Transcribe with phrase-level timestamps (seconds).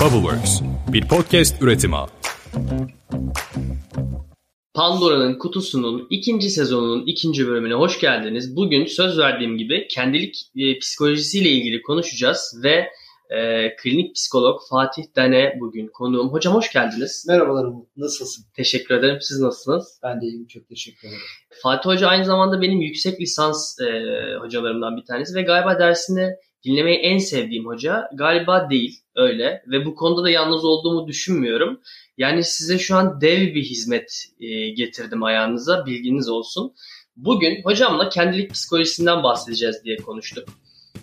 [0.00, 0.60] Bubbleworks,
[0.92, 1.96] bir podcast üretimi.
[4.74, 8.56] Pandora'nın kutusunun ikinci sezonunun ikinci bölümüne hoş geldiniz.
[8.56, 12.90] Bugün söz verdiğim gibi kendilik e, psikolojisiyle ilgili konuşacağız ve
[13.30, 16.32] e, klinik psikolog Fatih Dane bugün konuğum.
[16.32, 17.24] Hocam hoş geldiniz.
[17.28, 18.44] Merhabalar Umut, nasılsın?
[18.56, 19.18] Teşekkür ederim.
[19.20, 20.00] Siz nasılsınız?
[20.02, 21.22] Ben de iyiyim, çok teşekkür ederim.
[21.62, 23.84] Fatih Hoca aynı zamanda benim yüksek lisans e,
[24.40, 26.30] hocalarımdan bir tanesi ve galiba dersini
[26.64, 28.08] dinlemeyi en sevdiğim hoca.
[28.14, 31.80] Galiba değil, öyle ve bu konuda da yalnız olduğumu düşünmüyorum.
[32.18, 36.72] Yani size şu an dev bir hizmet e, getirdim ayağınıza, bilginiz olsun.
[37.16, 40.48] Bugün hocamla kendilik psikolojisinden bahsedeceğiz diye konuştuk.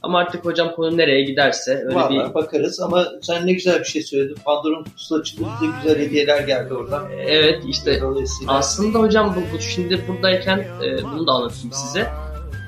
[0.01, 2.33] Ama artık hocam konu nereye giderse öyle Vallahi bir...
[2.33, 4.37] bakarız ama sen ne güzel bir şey söyledin.
[4.45, 7.11] Pandora'nın kutusu açıldı, bize güzel hediyeler geldi oradan.
[7.27, 8.01] Evet işte
[8.47, 12.07] aslında hocam bu, bu şimdi buradayken e, bunu da anlatayım size.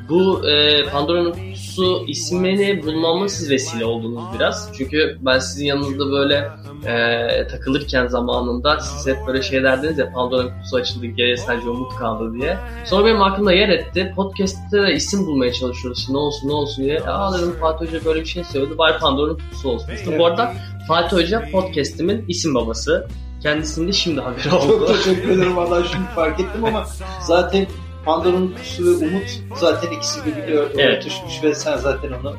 [0.09, 4.71] Bu e, Pandora'nın kutusu ismini bulmamı siz vesile oldunuz biraz.
[4.77, 6.49] Çünkü ben sizin yanınızda böyle
[6.85, 11.95] e, takılırken zamanında siz hep böyle şey derdiniz ya Pandora'nın kutusu açıldı geriye sadece umut
[11.95, 12.57] kaldı diye.
[12.85, 14.13] Sonra benim aklımda yer etti.
[14.15, 16.03] Podcast'te de isim bulmaya çalışıyoruz.
[16.05, 16.99] Şimdi ne olsun ne olsun diye.
[16.99, 18.77] Aa dedim Fatih Hoca böyle bir şey söyledi.
[18.77, 19.91] Bari Pandora'nın kutusu olsun.
[19.95, 20.53] İşte bu arada
[20.87, 23.07] Fatih Hoca podcast'imin isim babası.
[23.43, 24.87] Kendisinin de şimdi haberi oldu.
[24.87, 25.57] çok teşekkür ederim.
[25.57, 26.85] Vallahi şimdi fark ettim ama
[27.27, 27.67] zaten
[28.05, 30.97] Pandora'nın kutusu ve Umut zaten ikisi birbirine Evet.
[30.97, 32.35] örtüşmüş ve sen zaten onu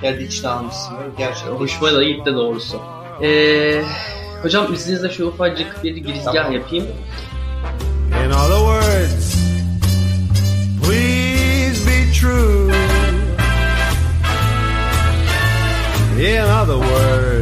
[0.00, 0.94] kendi içine almışsın.
[1.18, 1.52] Gerçekten.
[1.52, 2.80] Hoşuma da gitti doğrusu.
[3.22, 3.82] Ee,
[4.42, 6.52] hocam izninizle şu ufacık bir girizgah Tamam.
[6.52, 6.86] yapayım.
[8.24, 9.36] In other words,
[10.86, 12.72] please be true.
[16.18, 17.35] In other words,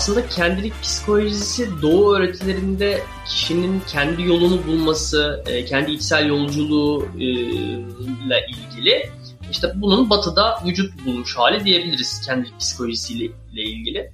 [0.00, 9.10] Aslında kendilik psikolojisi doğu öğretilerinde kişinin kendi yolunu bulması, e, kendi içsel yolculuğuyla ilgili.
[9.50, 14.12] İşte bunun batıda vücut bulmuş hali diyebiliriz kendilik psikolojisiyle ilgili.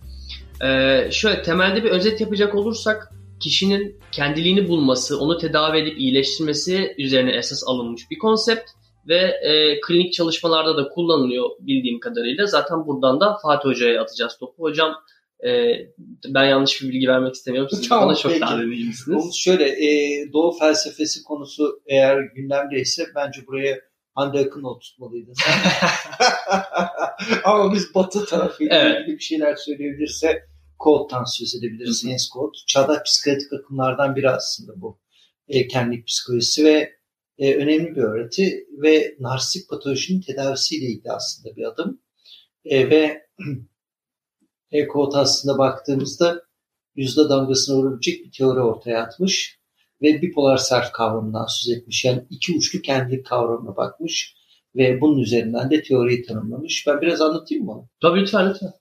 [0.65, 7.33] Ee, şöyle temelde bir özet yapacak olursak kişinin kendiliğini bulması, onu tedavi edip iyileştirmesi üzerine
[7.33, 8.71] esas alınmış bir konsept
[9.09, 12.47] ve e, klinik çalışmalarda da kullanılıyor bildiğim kadarıyla.
[12.47, 14.63] Zaten buradan da Fatih Hoca'ya atacağız topu.
[14.63, 14.95] Hocam
[15.45, 15.51] e,
[16.29, 17.71] ben yanlış bir bilgi vermek istemiyorum.
[17.73, 18.41] Siz Tamam, bana çok peki.
[18.41, 19.23] daha deneyimlisiniz.
[19.23, 23.81] Umut şöyle, e, Doğu felsefesi konusu eğer gündemdeyse bence buraya
[24.15, 25.71] Hande Akın'ı tutmalıydın sen.
[27.45, 29.01] Ama biz batı tarafıyla Evet.
[29.01, 30.43] ilgili bir şeyler söyleyebilirse
[30.85, 32.05] Code'dan söz edebiliriz.
[32.05, 32.59] Hens Code.
[32.67, 35.01] Çağdaş psikiyatrik akımlardan biri aslında bu.
[35.49, 36.97] E, kendilik psikolojisi ve
[37.39, 42.01] e, önemli bir öğreti ve narsistik patolojinin tedavisiyle ilgili aslında bir adım.
[42.65, 43.27] E, ve
[44.73, 46.43] e, Code aslında baktığımızda
[46.95, 49.59] yüzde damgasını vurabilecek bir teori ortaya atmış
[50.03, 52.05] ve bipolar self kavramından söz etmiş.
[52.05, 54.35] Yani iki uçlu kendilik kavramına bakmış
[54.77, 56.85] ve bunun üzerinden de teoriyi tanımlamış.
[56.87, 57.89] Ben biraz anlatayım mı onu?
[58.03, 58.73] Tabii lütfen lütfen.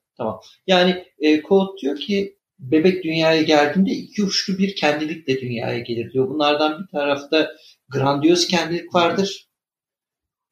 [0.67, 1.41] Yani e,
[1.81, 6.29] diyor ki bebek dünyaya geldiğinde iki uçlu bir kendilikle dünyaya gelir diyor.
[6.29, 7.51] Bunlardan bir tarafta
[7.89, 9.49] grandiyoz kendilik vardır.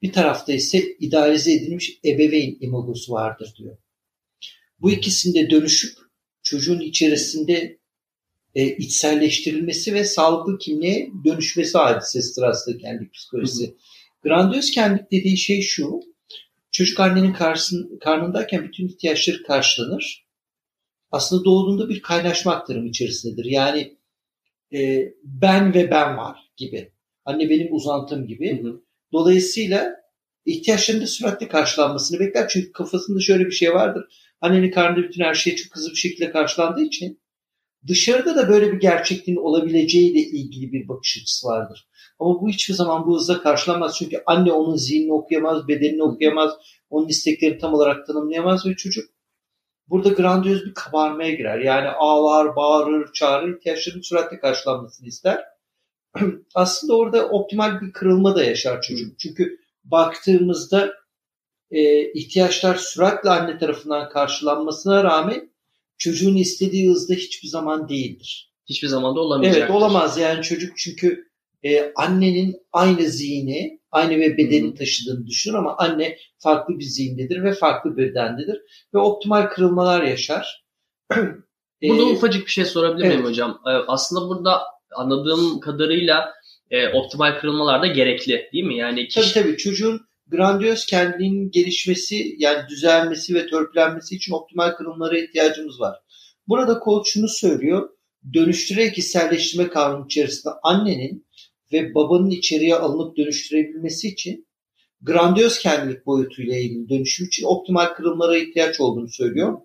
[0.02, 3.78] Bir tarafta ise idealize edilmiş ebeveyn imagosu vardır diyor.
[4.84, 5.98] Bu ikisinde dönüşüp
[6.42, 7.80] çocuğun içerisinde
[8.56, 13.76] e, içselleştirilmesi ve sağlıklı kimliğe dönüşmesi hadisesidir aslında kendilik psikolojisi.
[14.24, 16.00] Grandiyoz kendilik dediği şey şu.
[16.72, 20.28] Çocuk annenin karşısın, karnındayken bütün ihtiyaçları karşılanır.
[21.12, 23.46] Aslında doğduğunda bir kaynaşma aktarımı içerisindedir.
[23.46, 23.98] Yani
[24.74, 26.92] e, ben ve ben var gibi.
[27.26, 28.64] Anne benim uzantım gibi.
[28.64, 28.82] Hı hı.
[29.14, 30.04] Dolayısıyla
[30.46, 32.48] ihtiyaçlarının da süratli karşılanmasını bekler.
[32.50, 34.04] Çünkü kafasında şöyle bir şey vardır.
[34.44, 37.22] Annenin karnında bütün her şey çok hızlı bir şekilde karşılandığı için
[37.88, 41.88] dışarıda da böyle bir gerçekliğin olabileceğiyle ilgili bir bakış açısı vardır.
[42.20, 43.98] Ama bu hiçbir zaman bu hızla karşılanmaz.
[43.98, 46.52] Çünkü anne onun zihnini okuyamaz, bedenini okuyamaz,
[46.90, 49.09] onun isteklerini tam olarak tanımlayamaz ve çocuk
[49.88, 51.59] burada grandiyoz bir kabarmaya girer.
[51.59, 55.44] Yani ağlar, bağırır, çağırır, ihtiyaçlarının süratle karşılanmasını ister.
[56.56, 59.20] Aslında orada optimal bir kırılma da yaşar çocuk.
[59.20, 61.03] Çünkü baktığımızda
[61.73, 65.49] e, ihtiyaçlar süratle anne tarafından karşılanmasına rağmen
[65.97, 68.53] çocuğun istediği hızda hiçbir zaman değildir.
[68.70, 69.61] Hiçbir zaman da olamayacak.
[69.61, 71.28] Evet olamaz yani çocuk çünkü
[71.64, 74.75] e, annenin aynı zihni, aynı ve bedeni Hı.
[74.75, 78.61] taşıdığını düşünür ama anne farklı bir zihindedir ve farklı bir bedendedir
[78.93, 80.66] ve optimal kırılmalar yaşar.
[81.84, 83.29] Burada ufacık bir şey sorabilir miyim evet.
[83.29, 83.61] hocam?
[83.67, 84.61] Ee, aslında burada
[84.96, 86.34] anladığım kadarıyla
[86.72, 88.78] e, optimal kırılmalar da gerekli değil mi?
[88.78, 89.34] Yani Tabii kişi...
[89.34, 95.97] tabii çocuğun grandiyoz kendiliğinin gelişmesi yani düzelmesi ve törpülenmesi için optimal kırılımlara ihtiyacımız var.
[96.47, 97.90] Burada coach şunu söylüyor.
[98.34, 101.28] Dönüştürerek içselleştirme kavramı içerisinde annenin
[101.73, 104.47] ve babanın içeriye alınıp dönüştürebilmesi için
[105.02, 109.59] grandiyoz kendilik boyutuyla ilgili dönüşüm için optimal kırılmalara ihtiyaç olduğunu söylüyor.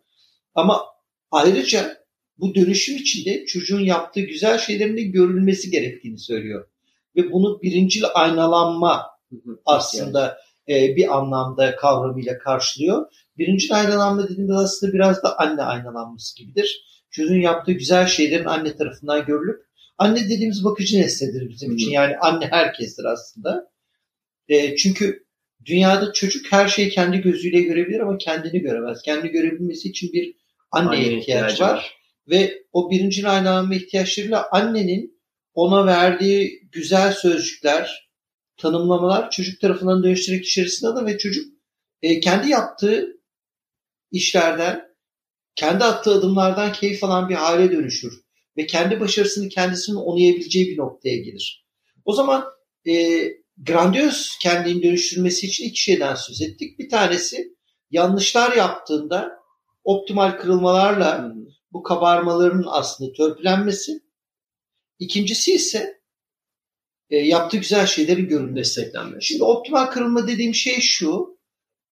[0.54, 0.82] Ama
[1.30, 1.98] ayrıca
[2.38, 6.68] bu dönüşüm içinde çocuğun yaptığı güzel şeylerin de görülmesi gerektiğini söylüyor.
[7.16, 9.06] Ve bunu birincil aynalanma
[9.64, 10.38] aslında
[10.68, 13.06] e, bir anlamda kavramıyla karşılıyor.
[13.38, 16.84] Birinci aynalanma dediğimde aslında biraz da anne aynalanması gibidir.
[17.10, 19.68] Çocuğun yaptığı güzel şeylerin anne tarafından görülüp
[19.98, 21.90] anne dediğimiz bakıcı nesnedir bizim için.
[21.90, 23.70] Yani anne herkestir aslında.
[24.48, 25.26] E, çünkü
[25.64, 29.02] dünyada çocuk her şeyi kendi gözüyle görebilir ama kendini göremez.
[29.02, 30.34] Kendini görebilmesi için bir
[30.70, 31.68] anneye Anneye ihtiyaç var.
[31.74, 31.94] var.
[32.30, 35.18] Ve o birinci aynalanma ihtiyaçlarıyla annenin
[35.54, 38.07] ona verdiği güzel sözcükler,
[38.58, 41.52] tanımlamalar çocuk tarafından dönüştürerek içerisinde alır ve çocuk
[42.02, 43.18] e, kendi yaptığı
[44.10, 44.84] işlerden,
[45.54, 48.12] kendi attığı adımlardan keyif alan bir hale dönüşür.
[48.56, 51.66] Ve kendi başarısını kendisinin onayabileceği bir noktaya gelir.
[52.04, 52.44] O zaman
[52.86, 53.24] e,
[53.56, 56.78] grandiyoz kendini dönüştürmesi için iki şeyden söz ettik.
[56.78, 57.56] Bir tanesi
[57.90, 59.38] yanlışlar yaptığında
[59.84, 61.34] optimal kırılmalarla
[61.72, 64.00] bu kabarmaların aslında törpülenmesi.
[64.98, 65.97] İkincisi ise
[67.10, 68.80] e, yaptığı güzel şeylerin görülmesi.
[68.80, 69.26] Desteklenmesi.
[69.26, 71.38] Şimdi optimal kırılma dediğim şey şu.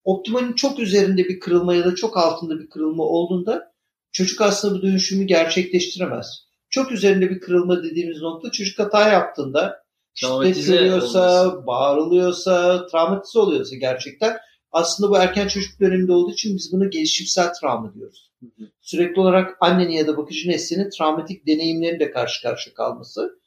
[0.03, 3.73] Optimalin çok üzerinde bir kırılma ya da çok altında bir kırılma olduğunda
[4.11, 6.27] çocuk aslında bu dönüşümü gerçekleştiremez.
[6.69, 9.83] Çok üzerinde bir kırılma dediğimiz nokta çocuk hata yaptığında
[10.13, 14.37] şiddet görüyorsa, bağırılıyorsa, travmatize oluyorsa gerçekten
[14.71, 18.31] aslında bu erken çocuk döneminde olduğu için biz buna gelişimsel travma diyoruz.
[18.41, 18.67] hı.
[18.81, 23.39] Sürekli olarak annenin ya da bakıcı nesnenin travmatik deneyimleriyle karşı karşıya kalması.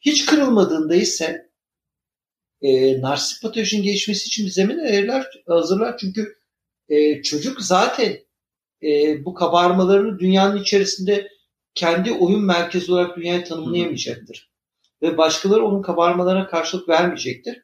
[0.00, 1.50] Hiç kırılmadığında ise
[2.62, 5.98] e, narsistik patolojinin gelişmesi için bir zemin ayırırlar, hazırlar.
[5.98, 6.36] Çünkü
[6.88, 8.18] e, çocuk zaten
[8.82, 11.28] e, bu kabarmalarını dünyanın içerisinde
[11.74, 14.50] kendi oyun merkezi olarak dünyayı tanımlayamayacaktır.
[15.02, 17.62] Ve başkaları onun kabarmalarına karşılık vermeyecektir.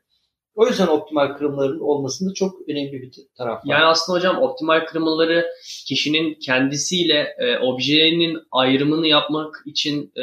[0.55, 3.63] O yüzden optimal kırımların olmasında çok önemli bir taraf var.
[3.67, 5.47] Yani aslında hocam optimal kırılmaları
[5.87, 10.23] kişinin kendisiyle e, objenin ayrımını yapmak için e,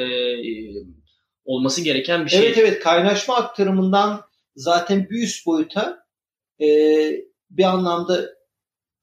[1.49, 2.39] olması gereken bir şey.
[2.39, 4.21] Evet evet kaynaşma aktarımından
[4.55, 6.05] zaten bir üst boyuta
[6.61, 6.67] e,
[7.49, 8.29] bir anlamda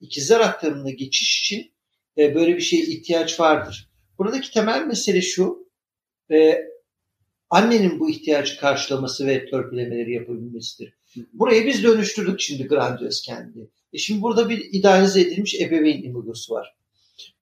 [0.01, 1.73] ikizler aktarımına geçiş için
[2.19, 3.91] e, böyle bir şeye ihtiyaç vardır.
[4.19, 5.69] Buradaki temel mesele şu
[6.31, 6.59] e,
[7.51, 10.95] annenin bu ihtiyacı karşılaması ve törpülemeleri yapabilmesidir.
[11.33, 13.71] Burayı biz dönüştürdük şimdi grandiyoz kendi.
[13.93, 16.75] E şimdi burada bir idealize edilmiş ebeveyn imagosu var.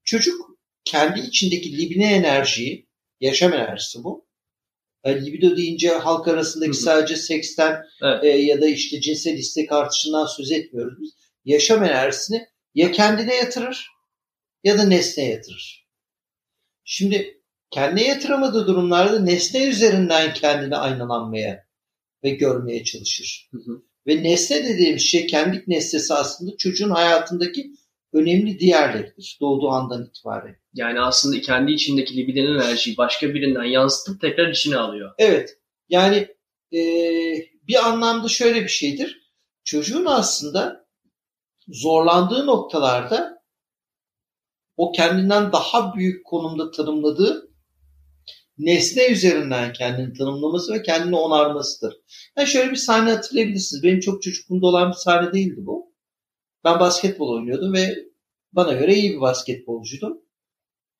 [0.05, 2.87] Çocuk kendi içindeki libine enerjiyi,
[3.21, 4.24] yaşam enerjisi bu.
[5.05, 8.25] Yani libido deyince halk arasındaki sadece seksten Evet.
[8.25, 11.11] e, ya da işte cinsel istek artışından söz etmiyoruz biz.
[11.45, 13.89] Yaşam enerjisini ya kendine yatırır
[14.65, 15.89] ya da nesneye yatırır.
[16.85, 17.41] Şimdi
[17.71, 21.65] kendine yatıramadığı durumlarda nesne üzerinden kendini aynalanmaya
[22.25, 23.49] ve görmeye çalışır.
[23.51, 23.83] Hı hı.
[24.07, 27.71] Ve nesne dediğimiz şey kendi nesnesi aslında çocuğun hayatındaki
[28.15, 30.57] önemli diğerleridir doğduğu andan itibaren.
[30.75, 35.15] Yani aslında kendi içindeki libidinal enerjiyi başka birinden yansıtıp tekrar içine alıyor.
[35.19, 35.59] Evet.
[35.89, 36.29] Yani
[36.73, 36.81] e,
[37.69, 39.31] bir anlamda şöyle bir şeydir.
[39.65, 40.87] Çocuğun aslında
[41.69, 43.43] zorlandığı noktalarda
[44.77, 47.51] o kendinden daha büyük konumda tanımladığı
[48.59, 51.97] nesne üzerinden kendini tanımlaması ve kendini onarmasıdır.
[52.37, 53.83] Yani şöyle bir sahne hatırlayabilirsiniz.
[53.83, 55.84] Benim çok çocukluğumda olan bir sahne değildi bu.
[56.65, 58.09] Ben basketbol oynuyordum ve
[58.53, 60.21] bana göre iyi bir basketbolcuydum.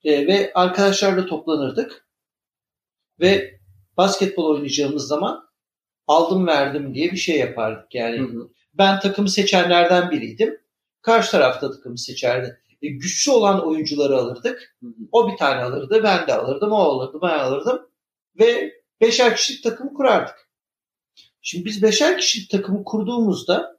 [0.05, 2.09] E, ve arkadaşlarla toplanırdık.
[3.21, 3.61] Ve
[3.97, 5.49] basketbol oynayacağımız zaman
[6.07, 7.95] aldım verdim diye bir şey yapardık.
[7.95, 8.49] Yani Hı hı.
[8.75, 10.61] ben takımı seçenlerden biriydim.
[11.03, 12.61] Karşı tarafta takımı seçerdi.
[12.83, 14.77] E, güçlü olan oyuncuları alırdık.
[14.83, 14.93] Hı hı.
[15.13, 17.91] O bir tane alırdı, ben de alırdım, o alırdı, ben alırdım.
[18.41, 20.51] Ve beşer kişilik takımı kurardık.
[21.43, 23.74] Şimdi biz beşer kişilik takımı kurduğumuzda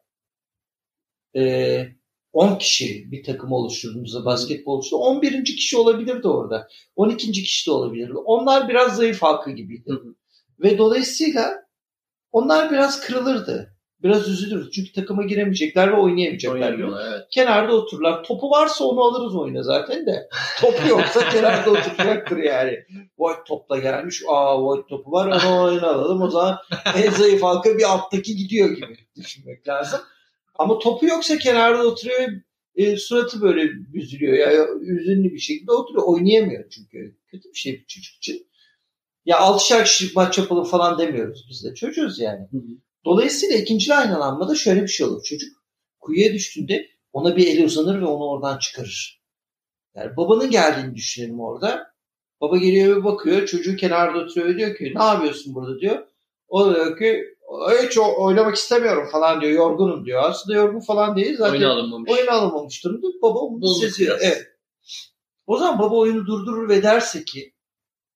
[1.35, 1.87] e,
[2.33, 5.45] 10 kişi bir takım oluşturduğumuzda basketbolcuda 11.
[5.45, 6.67] kişi olabilirdi orada.
[6.95, 7.31] 12.
[7.31, 8.13] kişi de olabilirdi.
[8.25, 9.89] Onlar biraz zayıf halkı gibiydi.
[9.89, 10.15] Hı hı.
[10.59, 11.65] Ve dolayısıyla
[12.31, 13.71] onlar biraz kırılırdı.
[14.03, 14.71] Biraz üzülürdü.
[14.71, 16.73] Çünkü takıma giremeyecekler ve oynayamayacaklar.
[16.73, 17.27] Evet.
[17.31, 18.23] Kenarda otururlar.
[18.23, 20.29] Topu varsa onu alırız oyuna zaten de.
[20.61, 22.77] Topu yoksa kenarda oturacaktır yani.
[23.17, 24.23] Void topla gelmiş.
[24.27, 26.21] Aa Void topu var onu oyuna alalım.
[26.21, 26.57] O zaman
[26.95, 29.99] en zayıf halka bir alttaki gidiyor gibi düşünmek lazım.
[30.55, 32.29] Ama topu yoksa kenarda oturuyor.
[32.75, 34.33] E, suratı böyle üzülüyor.
[34.33, 36.07] Ya, üzünlü bir şekilde oturuyor.
[36.07, 37.17] Oynayamıyor çünkü.
[37.27, 38.47] Kötü bir şey bir çocuk için.
[39.25, 41.75] Ya altışar kişilik maç yapalım falan demiyoruz biz de.
[41.75, 42.47] Çocuğuz yani.
[42.51, 42.77] Hı hı.
[43.05, 45.23] Dolayısıyla ikinci aynalanmada şöyle bir şey olur.
[45.23, 45.49] Çocuk
[45.99, 49.21] kuyuya düştüğünde ona bir eli uzanır ve onu oradan çıkarır.
[49.95, 51.95] Yani babanın geldiğini düşünelim orada.
[52.41, 53.45] Baba geliyor ve bakıyor.
[53.45, 56.07] Çocuğu kenarda oturuyor diyor ki ne yapıyorsun burada diyor.
[56.47, 57.34] O da diyor ki
[57.83, 59.51] hiç oynamak istemiyorum falan diyor.
[59.51, 60.23] Yorgunum diyor.
[60.23, 61.37] Aslında yorgun falan değil.
[61.37, 62.11] Zaten Oyuna alınmamış.
[62.11, 63.07] oyun alınmamış durumda.
[63.21, 64.17] Baba Bulduk seziyor.
[64.21, 64.47] Evet.
[65.47, 67.53] O zaman baba oyunu durdurur ve derse ki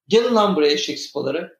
[0.07, 1.59] gelin lan buraya sıpaları.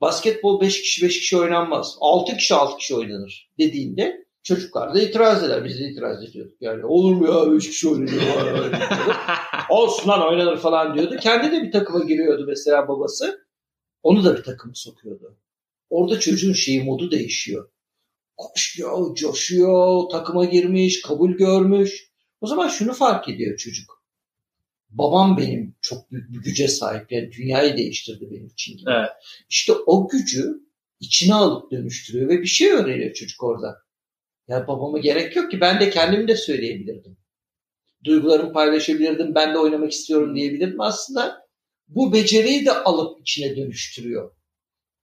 [0.00, 1.96] Basketbol 5 kişi 5 kişi oynanmaz.
[2.00, 5.64] 6 kişi 6 kişi oynanır dediğinde çocuklar da itiraz eder.
[5.64, 6.56] Biz de itiraz ediyorduk.
[6.60, 8.72] Yani olur mu ya 5 kişi oynanıyor.
[9.70, 11.16] Olsun lan oynanır falan diyordu.
[11.20, 13.46] Kendi de bir takıma giriyordu mesela babası.
[14.02, 15.36] Onu da bir takıma sokuyordu.
[15.90, 17.70] Orada çocuğun şeyi modu değişiyor.
[18.36, 22.08] Koşuyor, coşuyor, takıma girmiş, kabul görmüş.
[22.40, 24.04] O zaman şunu fark ediyor çocuk.
[24.90, 27.12] Babam benim çok büyük bir güce sahip.
[27.12, 28.76] Yani dünyayı değiştirdi benim için.
[28.76, 28.90] gibi.
[28.90, 29.10] Evet.
[29.48, 30.68] İşte o gücü
[31.00, 33.76] içine alıp dönüştürüyor ve bir şey öğreniyor çocuk orada.
[34.48, 37.16] Ya babama gerek yok ki ben de kendim de söyleyebilirdim.
[38.04, 39.34] Duygularımı paylaşabilirdim.
[39.34, 40.80] Ben de oynamak istiyorum diyebilirdim.
[40.80, 41.48] Aslında
[41.88, 44.30] bu beceriyi de alıp içine dönüştürüyor.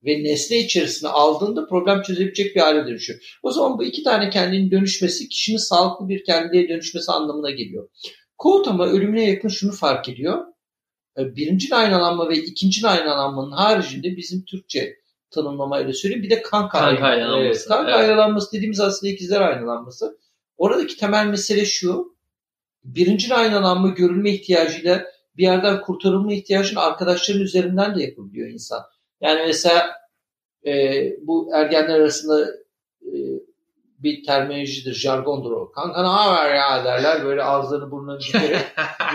[0.06, 3.20] Ve nesne içerisine aldığında problem çözebilecek bir hale dönüşüyor.
[3.44, 7.90] O zaman bu iki tane kendinin dönüşmesi kişinin sağlıklı bir kendine dönüşmesi anlamına geliyor.
[8.38, 10.46] Kout ama ölümüne yakın şunu fark ediyor.
[11.18, 14.96] E, Birinci aynalanma ve ikinci aynalanmanın haricinde bizim Türkçe
[15.32, 16.24] tanımlamayla söyleyeyim.
[16.24, 17.40] Bir de Kanka aynalanması.
[17.40, 18.00] Evet, kanka evet.
[18.00, 20.18] aynalanması dediğimiz aslında ikizler aynalanması.
[20.58, 22.16] Oradaki temel mesele şu.
[22.84, 25.06] Birinci aynalanma görülme ihtiyacıyla
[25.38, 28.82] bir yerden kurtarılma ihtiyacını arkadaşların üzerinden de yapabiliyor insan.
[29.26, 29.96] Yani mesela
[30.66, 30.72] e,
[31.22, 32.48] bu ergenler arasında
[33.02, 33.12] e,
[34.00, 35.72] bir terminolojidir, jargondur o.
[35.72, 38.62] Kanka ne haber ya derler böyle ağızlarını burnunu bükerek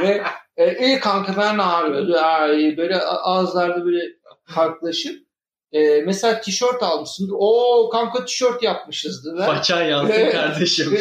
[0.03, 0.23] ve
[0.57, 2.13] e, iyi kanka ben ne yapıyordu?
[2.77, 4.03] Böyle ağızlarda böyle
[4.45, 5.31] farklılaşıp
[5.73, 7.35] e, mesela tişört almışsındır.
[7.39, 9.39] Oo kanka tişört yapmışızdır.
[9.39, 9.47] der.
[9.47, 10.33] Façan yansın Evet.
[10.35, 10.93] kardeşim.
[10.93, 11.01] Ve,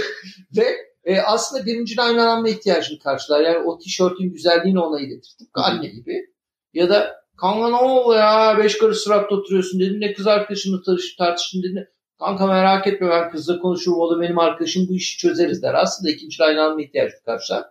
[0.58, 3.42] ve e, aslında birinci aynalanma ihtiyacını karşılar.
[3.42, 5.36] Yani o tişörtün güzelliğini ona iletir.
[5.40, 6.26] Tıpkı anne gibi.
[6.74, 8.58] Ya da kanka ne oldu ya?
[8.58, 10.02] Beş karış sıratta oturuyorsun dedin.
[10.02, 11.88] Ne kız arkadaşımla tartış- tartıştın dedin.
[12.20, 14.00] Kanka merak etme ben kızla konuşurum.
[14.00, 15.74] O da benim arkadaşım bu işi çözeriz der.
[15.74, 17.66] Aslında ikinci aynalanma ihtiyacını karşılar.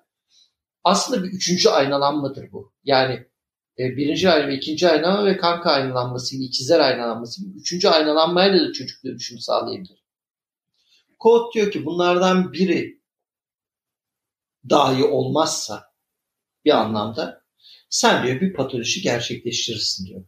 [0.84, 2.72] Aslında bir üçüncü aynalanmadır bu.
[2.84, 3.26] Yani
[3.78, 8.68] e, birinci ayna ve ikinci aynalanma ve kanka aynalanması gibi, ikizler aynalanması gibi üçüncü aynalanmayla
[8.68, 10.04] da çocuk dönüşümü sağlayabilir.
[11.18, 13.00] Kod diyor ki bunlardan biri
[14.70, 15.84] dahi olmazsa
[16.64, 17.42] bir anlamda
[17.90, 20.24] sen diyor bir patoloji gerçekleştirirsin diyor.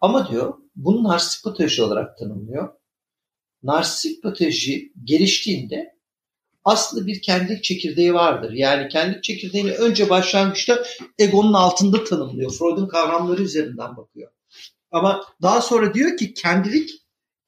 [0.00, 2.74] Ama diyor bunu narsistik patoloji olarak tanımlıyor.
[3.62, 5.94] Narsistik patoloji geliştiğinde
[6.64, 8.52] aslında bir kendi çekirdeği vardır.
[8.52, 10.84] Yani kendi çekirdeğini önce başlangıçta
[11.18, 12.52] egonun altında tanımlıyor.
[12.52, 14.30] Freud'un kavramları üzerinden bakıyor.
[14.90, 16.90] Ama daha sonra diyor ki kendilik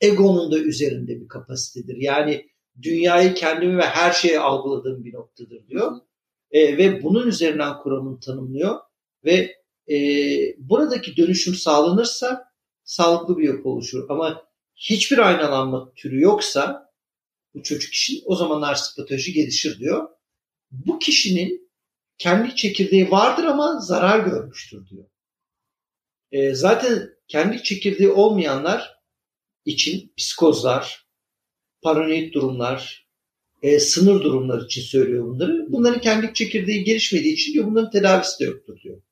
[0.01, 1.97] egonun da üzerinde bir kapasitedir.
[1.97, 2.47] Yani
[2.83, 5.93] dünyayı kendimi ve her şeyi algıladığım bir noktadır diyor.
[6.51, 8.77] E, ve bunun üzerinden kuramını tanımlıyor.
[9.27, 9.57] Ve
[9.91, 9.97] e,
[10.59, 12.45] buradaki dönüşüm sağlanırsa
[12.85, 14.11] sağlıklı bir yapı oluşur.
[14.11, 16.93] Ama hiçbir aynalanma türü yoksa
[17.55, 20.09] bu çocuk için o zaman narsist patoloji gelişir diyor.
[20.71, 21.71] Bu kişinin
[22.19, 25.05] kendi çekirdeği vardır ama zarar görmüştür diyor.
[26.33, 28.97] E, zaten kendi çekirdeği olmayanlar
[29.65, 31.07] için psikozlar,
[31.83, 33.07] paranoid durumlar,
[33.63, 35.67] e, sınır durumlar için söylüyor bunları.
[35.69, 39.03] Bunların kendi çekirdeği gelişmediği için diyor bunların tedavisi de yoktur diyor.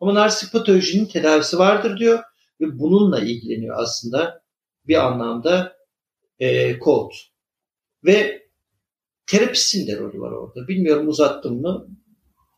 [0.00, 2.18] Ama narsistik patolojinin tedavisi vardır diyor
[2.60, 4.42] ve bununla ilgileniyor aslında
[4.86, 5.76] bir anlamda
[6.38, 7.12] e, Colt.
[8.04, 8.42] Ve
[9.26, 10.68] terapistin de rolü var orada.
[10.68, 11.88] Bilmiyorum uzattım mı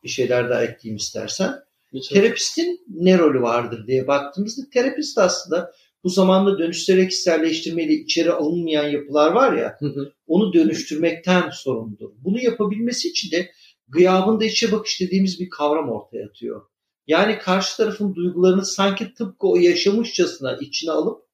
[0.05, 1.55] bir şeyler daha ekleyeyim istersen.
[1.95, 2.15] Lütfen.
[2.15, 5.73] Terapistin ne rolü vardır diye baktığımızda terapist aslında
[6.05, 10.13] bu zamanla dönüştürerek kişiselleştirmeyle içeri alınmayan yapılar var ya Hı hı.
[10.27, 12.11] onu dönüştürmekten sorumludur.
[12.17, 13.51] Bunu yapabilmesi için de
[13.89, 16.63] gıyabında içe bakış dediğimiz bir kavram ortaya atıyor.
[17.07, 21.25] Yani karşı tarafın duygularını sanki tıpkı o yaşamışçasına içine alıp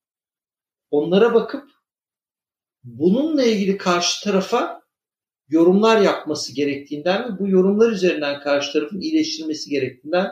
[0.91, 1.71] onlara bakıp
[2.85, 4.83] bununla ilgili karşı tarafa
[5.49, 10.31] yorumlar yapması gerektiğinden ve bu yorumlar üzerinden karşı tarafın iyileştirilmesi gerektiğinden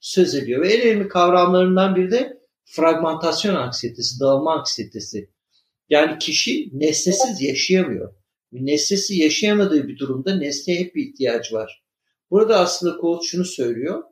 [0.00, 0.62] söz ediyor.
[0.62, 5.30] Ve en önemli kavramlarından biri de fragmentasyon anksiyetesi, dağılma anksiyetesi.
[5.88, 8.14] Yani kişi nesnesiz yaşayamıyor.
[8.52, 11.84] Nesnesi yaşayamadığı bir durumda nesneye hep bir ihtiyacı var.
[12.30, 14.02] Burada aslında Coates şunu söylüyor.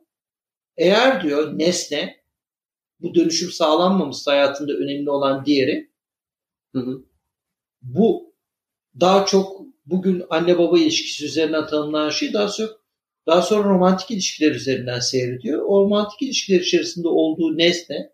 [0.77, 2.17] Eğer diyor nesne
[2.99, 5.91] bu dönüşüm sağlanmamışsa hayatında önemli olan diğeri
[6.75, 7.05] Hı hı.
[7.81, 8.35] bu
[8.99, 12.81] daha çok bugün anne baba ilişkisi üzerinden tanımlanan şey daha çok
[13.27, 15.61] daha sonra romantik ilişkiler üzerinden seyrediyor.
[15.67, 18.13] O romantik ilişkiler içerisinde olduğu nesne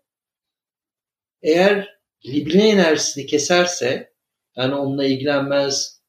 [1.42, 4.14] eğer libine enerjisini keserse
[4.56, 6.02] yani onunla ilgilenmez,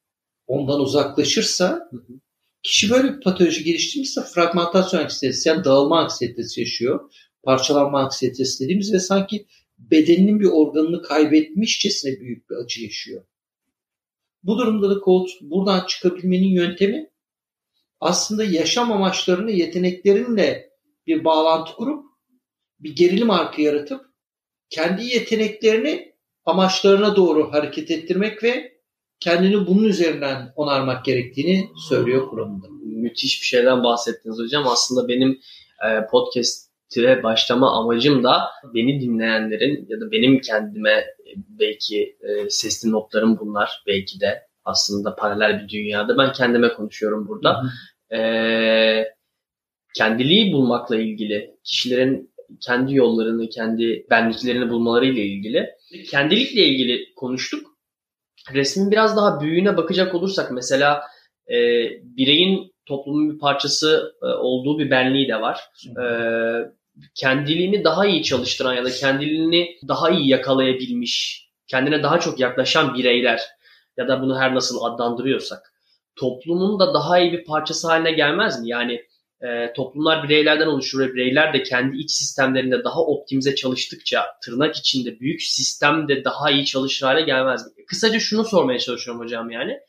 [0.46, 2.20] ondan uzaklaşırsa Hı hı.
[2.66, 7.12] Kişi böyle bir patoloji geliştirmişse fragmentasyon anksiyetesi yani dağılma anksiyetesi yaşıyor.
[7.42, 9.46] Parçalanma anksiyetesi dediğimiz ve sanki
[9.78, 13.24] bedeninin bir organını kaybetmişçesine büyük bir acı yaşıyor.
[14.42, 17.10] Bu durumda da Colt buradan çıkabilmenin yöntemi
[18.00, 20.70] aslında yaşam amaçlarını yeteneklerinle
[21.06, 22.04] bir bağlantı kurup
[22.80, 24.00] bir gerilim arkı yaratıp
[24.70, 28.75] kendi yeteneklerini amaçlarına doğru hareket ettirmek ve
[29.20, 32.66] kendini bunun üzerinden onarmak gerektiğini söylüyor Kur'an'da.
[32.82, 34.66] Müthiş bir şeyden bahsettiniz hocam.
[34.66, 35.40] Aslında benim
[35.88, 42.90] e, podcast'e başlama amacım da beni dinleyenlerin ya da benim kendime e, belki e, sesli
[42.90, 46.18] notlarım bunlar belki de aslında paralel bir dünyada.
[46.18, 47.62] Ben kendime konuşuyorum burada.
[48.12, 48.20] E,
[49.94, 52.30] kendiliği bulmakla ilgili kişilerin
[52.60, 55.70] kendi yollarını, kendi benliklerini bulmalarıyla ilgili.
[56.10, 57.75] Kendilikle ilgili konuştuk.
[58.52, 61.02] Resmin biraz daha büyüğüne bakacak olursak mesela
[61.48, 61.56] e,
[62.02, 65.60] bireyin toplumun bir parçası e, olduğu bir benliği de var.
[66.02, 66.04] E,
[67.14, 73.42] kendiliğini daha iyi çalıştıran ya da kendiliğini daha iyi yakalayabilmiş, kendine daha çok yaklaşan bireyler
[73.96, 75.72] ya da bunu her nasıl adlandırıyorsak
[76.16, 78.68] toplumun da daha iyi bir parçası haline gelmez mi?
[78.68, 79.02] Yani
[79.42, 85.20] e, toplumlar bireylerden oluşur ve bireyler de kendi iç sistemlerinde daha optimize çalıştıkça tırnak içinde
[85.20, 87.84] büyük sistemde daha iyi çalışır hale gelmez mi?
[87.86, 89.80] Kısaca şunu sormaya çalışıyorum hocam yani.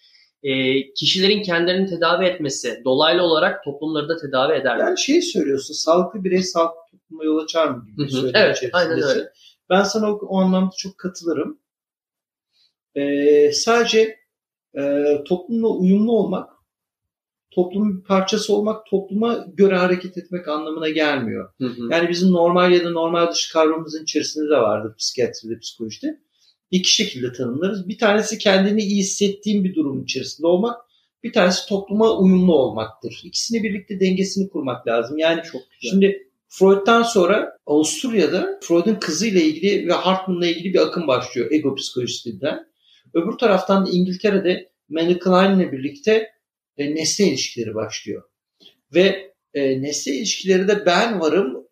[0.44, 4.82] E, kişilerin kendilerini tedavi etmesi dolaylı olarak toplumları da tedavi eder mi?
[4.82, 9.32] Yani şey söylüyorsun, sağlıklı birey sağlıklı topluma yol açar mı gibi söylem Evet, aynen öyle.
[9.70, 11.60] Ben sana o, o anlamda çok katılırım.
[12.96, 14.20] Ee, sadece
[14.78, 16.50] e, toplumla uyumlu olmak,
[17.52, 21.50] toplumun bir parçası olmak, topluma göre hareket etmek anlamına gelmiyor.
[21.62, 21.82] Hı hı.
[21.92, 26.20] Yani bizim normal ya da normal dışı kavramımızın içerisinde de vardır psikiyatride, psikolojide.
[26.72, 27.88] İki şekilde tanımlarız.
[27.88, 30.78] Bir tanesi kendini iyi hissettiğin bir durum içerisinde olmak,
[31.24, 33.22] bir tanesi topluma uyumlu olmaktır.
[33.24, 35.18] İkisini birlikte dengesini kurmak lazım.
[35.18, 35.92] Yani Çok güzel.
[35.92, 42.68] Şimdi Freud'dan sonra Avusturya'da Freud'un kızıyla ilgili ve Hartman'la ilgili bir akım başlıyor ego psikolojisinden.
[43.14, 46.28] Öbür taraftan İngiltere'de Manny Klein'le birlikte
[46.78, 48.24] e, nesne ilişkileri başlıyor.
[48.94, 51.68] Ve e, nesne ilişkileri de ben varım,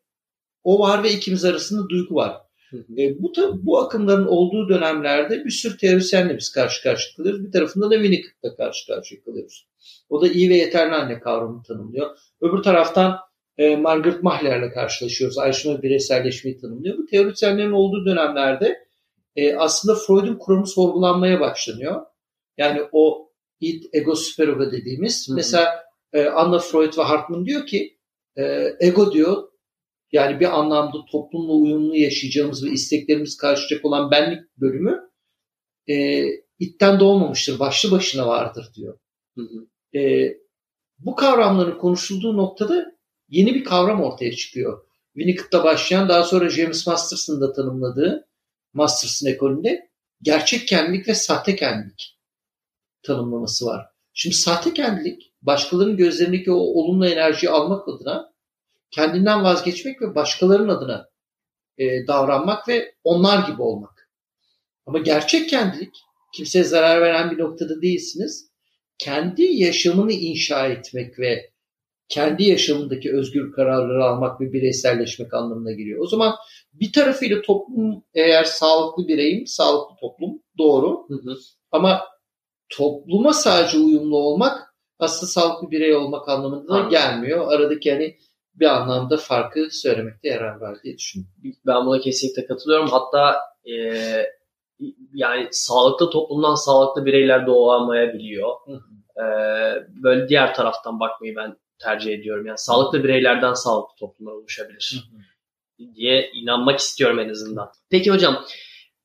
[0.63, 2.37] o var ve ikimiz arasında duygu var.
[2.73, 7.45] E, bu da bu akımların olduğu dönemlerde bir sürü teorisyenle biz karşı karşıya kalıyoruz.
[7.45, 9.67] Bir tarafında da Winnicott'la karşı karşıya kalıyoruz.
[10.09, 12.17] O da iyi ve yeterli anne kavramını tanımlıyor.
[12.41, 13.17] Öbür taraftan
[13.57, 15.37] e, Margaret Mahler'le karşılaşıyoruz.
[15.37, 16.97] Ayrışma bireyselleşmeyi tanımlıyor.
[16.97, 18.85] Bu teorisyenlerin olduğu dönemlerde
[19.35, 22.01] e, aslında Freud'un kuramı sorgulanmaya başlanıyor.
[22.57, 23.24] Yani o
[23.59, 25.27] id, ego, superego dediğimiz.
[25.27, 25.35] Hı hı.
[25.35, 27.97] Mesela e, Anna Freud ve Hartman diyor ki
[28.37, 29.43] e, ego diyor
[30.11, 35.09] yani bir anlamda toplumla uyumlu yaşayacağımız ve isteklerimiz karşılayacak olan benlik bölümü
[35.89, 36.25] e,
[36.59, 37.59] itten doğmamıştır.
[37.59, 38.99] Başlı başına vardır diyor.
[39.35, 39.99] Hı hı.
[39.99, 40.33] E,
[40.99, 42.95] bu kavramların konuşulduğu noktada
[43.29, 44.85] yeni bir kavram ortaya çıkıyor.
[45.13, 48.27] Winnicott'la başlayan daha sonra James Masterson'ın da tanımladığı
[48.73, 49.89] Masterson ekolünde
[50.21, 52.14] gerçek kendilik ve sahte kendilik
[53.05, 53.85] tanımlaması var.
[54.13, 58.33] Şimdi sahte kendilik başkalarının gözlerindeki o olumlu enerjiyi almak adına
[58.91, 61.09] kendinden vazgeçmek ve başkalarının adına
[61.77, 64.09] e, davranmak ve onlar gibi olmak.
[64.85, 65.95] Ama gerçek kendilik
[66.33, 68.49] kimseye zarar veren bir noktada değilsiniz.
[68.97, 71.51] Kendi yaşamını inşa etmek ve
[72.09, 75.99] kendi yaşamındaki özgür kararları almak ve bireyselleşmek anlamına geliyor.
[75.99, 76.35] O zaman
[76.73, 81.05] bir tarafıyla toplum eğer sağlıklı bireyim, sağlıklı toplum doğru.
[81.07, 81.37] Hı hı.
[81.71, 82.01] Ama
[82.69, 87.51] topluma sadece uyumlu olmak aslında sağlıklı birey olmak anlamında da gelmiyor.
[87.51, 88.17] Aradaki hani
[88.55, 91.33] bir anlamda farkı söylemekte yarar var diye düşünüyorum.
[91.65, 92.87] Ben buna kesinlikle katılıyorum.
[92.87, 93.73] Hatta e,
[95.13, 98.49] yani sağlıklı toplumdan sağlıklı bireyler doğamayabiliyor.
[99.17, 99.23] E,
[100.03, 102.45] böyle diğer taraftan bakmayı ben tercih ediyorum.
[102.45, 105.09] Yani sağlıklı bireylerden sağlıklı toplumlar oluşabilir
[105.95, 107.71] diye inanmak istiyorum en azından.
[107.89, 108.45] Peki hocam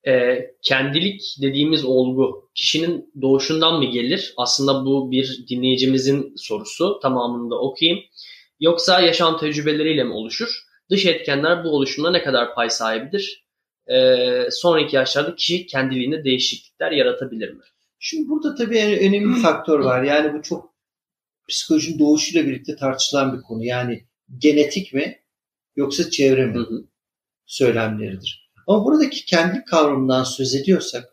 [0.06, 4.34] e, kendilik dediğimiz olgu kişinin doğuşundan mı gelir?
[4.36, 7.00] Aslında bu bir dinleyicimizin sorusu.
[7.02, 8.00] Tamamını da okuyayım.
[8.60, 10.48] Yoksa yaşam tecrübeleriyle mi oluşur?
[10.90, 13.46] Dış etkenler bu oluşumda ne kadar pay sahibidir?
[13.92, 17.62] Ee, sonraki yaşlarda kişi kendiliğinde değişiklikler yaratabilir mi?
[17.98, 20.02] Şimdi burada tabii en önemli bir faktör var.
[20.02, 20.74] Yani bu çok
[21.48, 23.64] psikolojinin doğuşuyla birlikte tartışılan bir konu.
[23.64, 24.04] Yani
[24.38, 25.20] genetik mi
[25.76, 26.84] yoksa çevre mi Hı hı.
[27.46, 28.49] söylemleridir.
[28.70, 31.04] Ama buradaki kendi kavramından söz ediyorsak,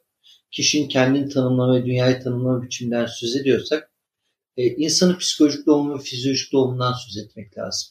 [0.52, 3.92] kişinin kendini tanımlama ve dünyayı tanımlama biçiminden söz ediyorsak,
[4.58, 7.90] e, insanın psikolojik doğumu ve fizyolojik doğumundan söz etmek lazım.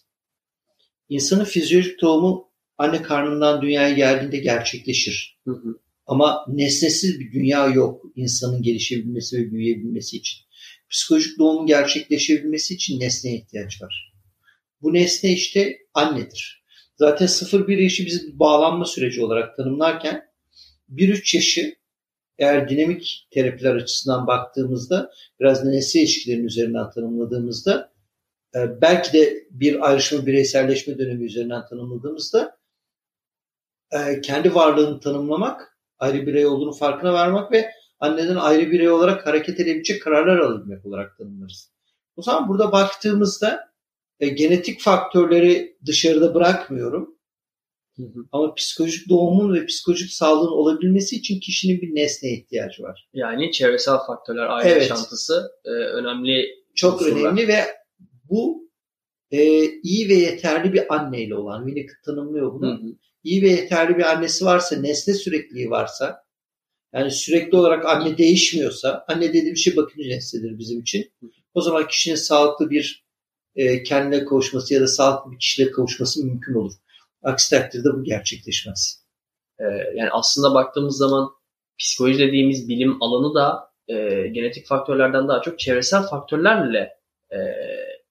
[1.08, 5.38] İnsanın fizyolojik doğumu anne karnından dünyaya geldiğinde gerçekleşir.
[5.44, 5.78] Hı hı.
[6.06, 10.38] Ama nesnesiz bir dünya yok insanın gelişebilmesi ve büyüyebilmesi için.
[10.90, 14.12] Psikolojik doğumun gerçekleşebilmesi için nesneye ihtiyaç var.
[14.82, 16.65] Bu nesne işte annedir.
[16.96, 20.24] Zaten 0-1 yaşı biz bağlanma süreci olarak tanımlarken
[20.90, 21.76] 1-3 yaşı
[22.38, 27.92] eğer dinamik terapiler açısından baktığımızda biraz nesne ilişkilerinin üzerinden tanımladığımızda
[28.54, 32.58] e, belki de bir ayrışma bireyselleşme dönemi üzerinden tanımladığımızda
[33.90, 39.60] e, kendi varlığını tanımlamak, ayrı birey olduğunu farkına varmak ve anneden ayrı birey olarak hareket
[39.60, 41.72] edebilecek kararlar alabilmek olarak tanımlarız.
[42.16, 43.75] O zaman burada baktığımızda
[44.20, 47.16] e, genetik faktörleri dışarıda bırakmıyorum.
[47.96, 48.26] Hı hı.
[48.32, 53.08] Ama psikolojik doğumun ve psikolojik sağlığın olabilmesi için kişinin bir nesneye ihtiyacı var.
[53.12, 54.82] Yani çevresel faktörler, aile Evet.
[54.82, 57.20] yaşantısı e, önemli Çok unsurlar.
[57.20, 57.60] önemli ve
[58.30, 58.70] bu
[59.30, 62.66] e, iyi ve yeterli bir anneyle olan, Winnicott tanımlıyor bunu.
[62.66, 62.96] Hı hı.
[63.24, 66.26] iyi ve yeterli bir annesi varsa, nesne sürekliliği varsa,
[66.94, 71.12] yani sürekli olarak anne değişmiyorsa, anne dediğim şey bakıcı nesnedir bizim için.
[71.54, 73.05] O zaman kişinin sağlıklı bir
[73.56, 76.72] e, kendine kavuşması ya da sağlıklı bir kişiyle kavuşması mümkün olur.
[77.22, 79.04] Aksi takdirde bu gerçekleşmez.
[79.58, 79.64] E,
[79.94, 81.30] yani aslında baktığımız zaman
[81.78, 86.90] psikoloji dediğimiz bilim alanı da e, genetik faktörlerden daha çok çevresel faktörlerle
[87.30, 87.38] e,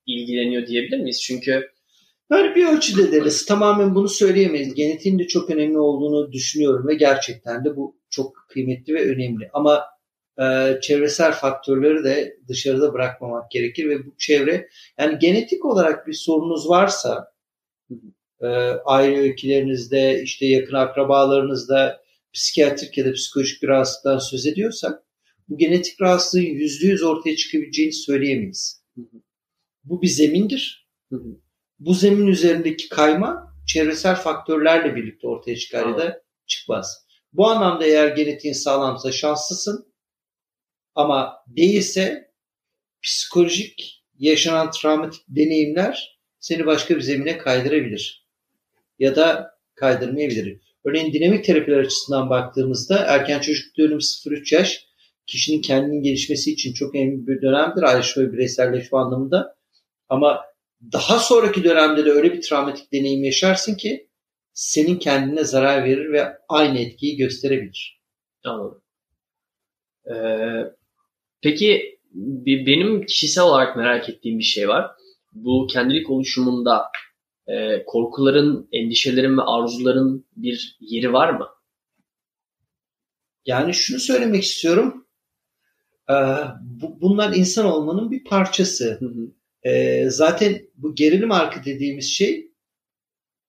[0.06, 1.22] ilgileniyor diyebilir miyiz?
[1.22, 1.70] Çünkü
[2.30, 3.46] Yani bir ölçüde deriz.
[3.46, 4.74] Tamamen bunu söyleyemeyiz.
[4.74, 9.50] Genetiğin de çok önemli olduğunu düşünüyorum ve gerçekten de bu çok kıymetli ve önemli.
[9.52, 9.84] Ama
[10.40, 14.68] e, çevresel faktörleri de dışarıda bırakmamak gerekir ve bu çevre
[14.98, 17.32] yani genetik olarak bir sorunuz varsa
[18.40, 18.46] e,
[18.86, 25.02] aile öykülerinizde işte yakın akrabalarınızda psikiyatrik ya da psikolojik bir rahatsızlıktan söz ediyorsak
[25.48, 28.84] bu genetik rahatsızlığın yüzde yüz ortaya çıkabileceğini söyleyemeyiz.
[29.84, 30.88] Bu bir zemindir.
[31.12, 31.40] Hı hı.
[31.78, 37.06] Bu zemin üzerindeki kayma çevresel faktörlerle birlikte ortaya çıkar ya da çıkmaz.
[37.32, 39.85] Bu anlamda eğer genetiğin sağlamsa şanslısın
[40.96, 42.30] ama değilse
[43.02, 48.26] psikolojik yaşanan travmatik deneyimler seni başka bir zemine kaydırabilir.
[48.98, 50.60] Ya da kaydırmayabilir.
[50.84, 54.86] Örneğin dinamik terapiler açısından baktığımızda erken çocukluk dönemi 0-3 yaş
[55.26, 57.82] kişinin kendinin gelişmesi için çok önemli bir dönemdir.
[57.82, 59.56] Ayrışma ve bireyselleşme anlamında.
[60.08, 60.44] Ama
[60.92, 64.08] daha sonraki dönemde de öyle bir travmatik deneyim yaşarsın ki
[64.52, 68.02] senin kendine zarar verir ve aynı etkiyi gösterebilir.
[68.44, 68.82] Anladım.
[70.10, 70.14] Ee,
[71.42, 71.98] peki
[72.46, 74.90] benim kişisel olarak merak ettiğim bir şey var.
[75.32, 76.82] Bu kendilik oluşumunda
[77.46, 81.46] e, korkuların, endişelerin ve arzuların bir yeri var mı?
[83.46, 85.06] Yani şunu söylemek istiyorum.
[86.10, 86.14] Ee,
[86.60, 88.96] bu- bunlar insan olmanın bir parçası.
[89.00, 89.32] Hı hı.
[89.70, 92.52] Ee, zaten bu gerilim arka dediğimiz şey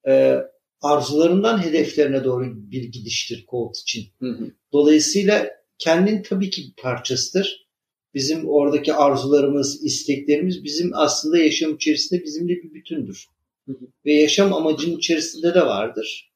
[0.07, 0.37] e,
[0.81, 4.05] arzularından hedeflerine doğru bir gidiştir Colt için.
[4.19, 4.51] Hı hı.
[4.73, 5.47] Dolayısıyla
[5.77, 7.66] kendin tabii ki bir parçasıdır.
[8.13, 13.27] Bizim oradaki arzularımız, isteklerimiz bizim aslında yaşam içerisinde bizimle bir bütündür.
[13.67, 13.85] Hı hı.
[14.05, 16.33] Ve yaşam amacının içerisinde de vardır.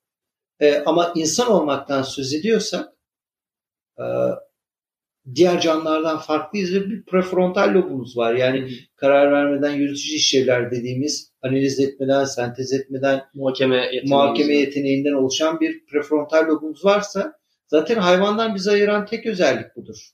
[0.60, 2.94] Ee, ama insan olmaktan söz ediyorsak
[4.00, 4.06] e,
[5.36, 8.36] diğer canlılardan farklıyız ve bir prefrontal lobumuz var.
[8.36, 15.60] Yani karar vermeden yürütücü işlevler dediğimiz analiz etmeden, sentez etmeden, Muhakeme yeteneğimiz muhakeme yeteneğinden oluşan
[15.60, 17.34] bir prefrontal lobumuz varsa
[17.68, 20.12] zaten hayvandan bizi ayıran tek özellik budur.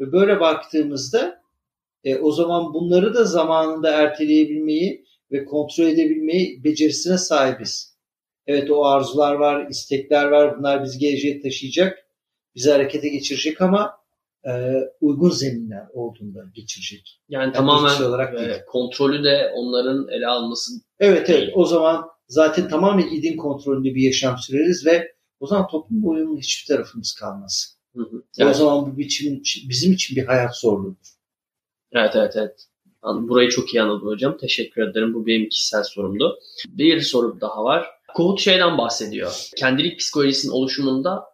[0.00, 1.42] Ve böyle baktığımızda
[2.04, 7.96] e, o zaman bunları da zamanında erteleyebilmeyi ve kontrol edebilmeyi becerisine sahibiz.
[8.46, 10.58] Evet o arzular var, istekler var.
[10.58, 11.98] Bunlar bizi geleceğe taşıyacak,
[12.54, 14.00] bizi harekete geçirecek ama
[14.46, 14.50] e,
[15.00, 17.20] uygun zeminler olduğunda geçirecek.
[17.28, 20.72] Yani içsel tamamen olarak e, kontrolü de onların ele alması.
[21.00, 26.02] Evet evet o zaman zaten tamamen idin kontrolünde bir yaşam süreriz ve o zaman toplum
[26.02, 27.79] boyunun hiçbir tarafımız kalmaz.
[27.96, 28.16] Hı hı.
[28.16, 31.08] O Yani, zaman bu biçim, bizim için bir hayat zorluğudur.
[31.92, 32.66] evet evet evet.
[33.02, 34.36] Burayı çok iyi anladım hocam.
[34.38, 35.14] Teşekkür ederim.
[35.14, 36.38] Bu benim kişisel sorumdu.
[36.68, 37.86] Bir soru daha var.
[38.14, 39.48] Kohut şeyden bahsediyor.
[39.56, 41.24] Kendilik psikolojisinin oluşumunda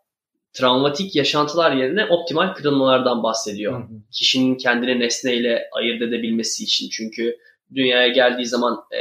[0.53, 3.89] travmatik yaşantılar yerine optimal kırılmalardan bahsediyor.
[4.13, 6.89] kişinin kendini nesneyle ayırt edebilmesi için.
[6.91, 7.37] Çünkü
[7.75, 9.01] dünyaya geldiği zaman e,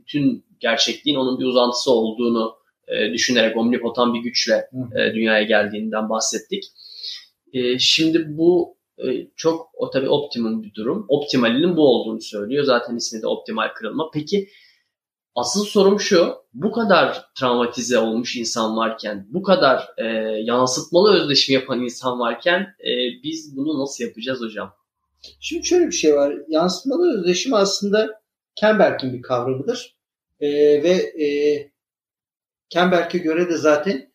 [0.00, 2.54] bütün gerçekliğin onun bir uzantısı olduğunu
[2.88, 5.00] e, düşünerek omnipotan bir güçle Hı.
[5.00, 6.64] e, dünyaya geldiğinden bahsettik.
[7.52, 11.06] E, şimdi bu e, çok o tabii optimum bir durum.
[11.08, 12.64] Optimalinin bu olduğunu söylüyor.
[12.64, 14.10] Zaten ismi de optimal kırılma.
[14.14, 14.48] Peki
[15.34, 16.34] asıl sorum şu.
[16.54, 20.04] Bu kadar travmatize olmuş insan varken, bu kadar e,
[20.42, 22.90] yansıtmalı özdeşim yapan insan varken e,
[23.22, 24.74] biz bunu nasıl yapacağız hocam?
[25.40, 26.34] Şimdi şöyle bir şey var.
[26.48, 28.20] Yansıtmalı özdeşim aslında
[28.54, 29.98] Kemberk'in bir kavramıdır.
[30.40, 30.48] Ee,
[30.82, 31.28] ve e,
[32.68, 34.12] Kemberk'e göre de zaten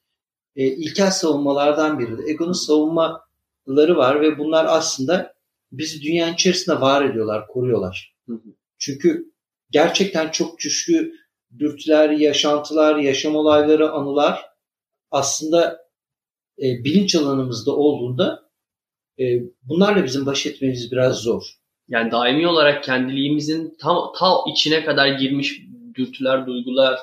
[0.56, 2.28] e, ilkel savunmalardan biridir.
[2.28, 5.34] Egon'un savunmaları var ve bunlar aslında
[5.72, 8.16] bizi dünyanın içerisinde var ediyorlar, koruyorlar.
[8.28, 8.50] Hı hı.
[8.78, 9.32] Çünkü
[9.72, 11.14] gerçekten çok güçlü
[11.60, 14.46] dürtüler, yaşantılar, yaşam olayları, anılar
[15.12, 15.84] aslında
[16.60, 18.50] e, bilinç alanımızda olduğunda
[19.20, 19.24] e,
[19.64, 21.44] bunlarla bizim baş etmemiz biraz zor.
[21.88, 25.62] Yani daimi olarak kendiliğimizin tam ta içine kadar girmiş
[25.96, 27.00] dürtüler, duyguların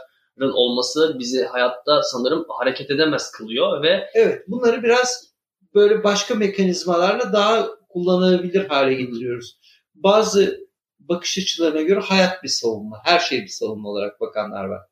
[0.48, 5.31] olması bizi hayatta sanırım hareket edemez kılıyor ve Evet, bunları biraz
[5.74, 9.61] böyle başka mekanizmalarla daha kullanılabilir hale getiriyoruz.
[9.94, 14.83] Bazı bakış açılarına göre hayat bir savunma, her şey bir savunma olarak bakanlar var.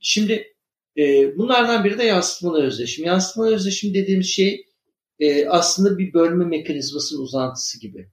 [0.00, 0.54] Şimdi
[0.98, 3.04] e, bunlardan biri de yansıtmalı özdeşim.
[3.04, 4.66] Yansıtmalı özdeşim dediğimiz şey
[5.18, 8.10] e, aslında bir bölme mekanizmasının uzantısı gibi.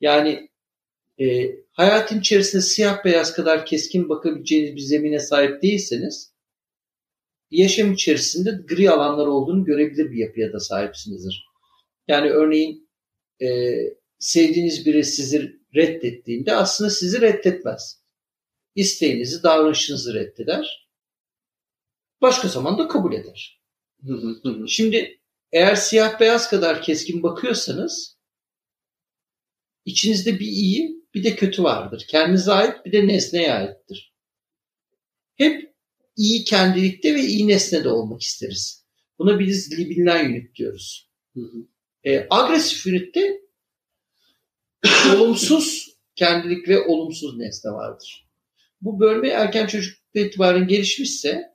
[0.00, 0.48] Yani
[1.20, 6.34] e, hayatın içerisinde siyah beyaz kadar keskin bakabileceğiniz bir zemine sahip değilseniz
[7.50, 11.46] yaşam içerisinde gri alanlar olduğunu görebilir bir yapıya da sahipsinizdir.
[12.08, 12.90] Yani örneğin
[13.42, 13.78] e,
[14.18, 18.04] sevdiğiniz biri sizi reddettiğinde aslında sizi reddetmez.
[18.74, 20.88] İsteğinizi, davranışınızı reddeder.
[22.20, 23.62] Başka zaman da kabul eder.
[24.68, 25.20] Şimdi
[25.52, 28.18] eğer siyah beyaz kadar keskin bakıyorsanız
[29.84, 32.04] içinizde bir iyi bir de kötü vardır.
[32.08, 34.14] Kendinize ait bir de nesneye aittir.
[35.34, 35.74] Hep
[36.16, 38.84] iyi kendilikte ve iyi nesnede olmak isteriz.
[39.18, 41.10] Buna biz libinden unit diyoruz.
[42.04, 43.40] E, agresif unitte
[45.16, 48.28] olumsuz kendilik ve olumsuz nesne vardır.
[48.80, 51.54] Bu bölme erken çocuklukta itibaren gelişmişse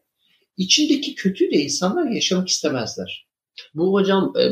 [0.57, 3.28] içindeki kötü de insanlar yaşamak istemezler.
[3.75, 4.43] Bu hocam e,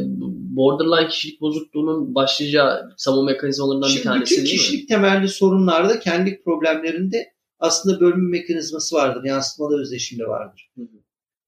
[0.55, 4.59] borderline kişilik bozukluğunun başlıca savunma mekanizmalarından bir Şimdi tanesi bütün değil mi?
[4.61, 9.23] kişilik temelli sorunlarda kendi problemlerinde aslında bölme mekanizması vardır.
[9.23, 10.71] Yansıtmalı özdeşimde vardır.
[10.75, 10.87] Hı hı.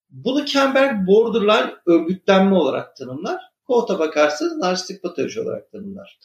[0.09, 3.41] Bunu Kemberg borderline örgütlenme olarak tanımlar.
[3.67, 6.19] Kohta bakarsanız narsistik patoloji olarak tanımlar.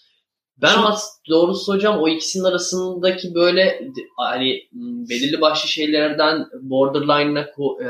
[0.62, 0.84] Ben Şimdi-
[1.30, 4.60] doğrusu hocam o ikisinin arasındaki böyle hani
[5.10, 7.88] belirli başlı şeylerden borderline'la e,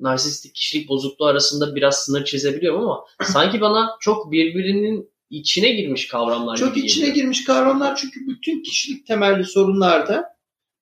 [0.00, 6.56] narsistik kişilik bozukluğu arasında biraz sınır çizebiliyorum ama sanki bana çok birbirinin içine girmiş kavramlar
[6.56, 7.16] Çok gibi içine geliyor.
[7.16, 10.24] girmiş kavramlar çünkü bütün kişilik temelli sorunlarda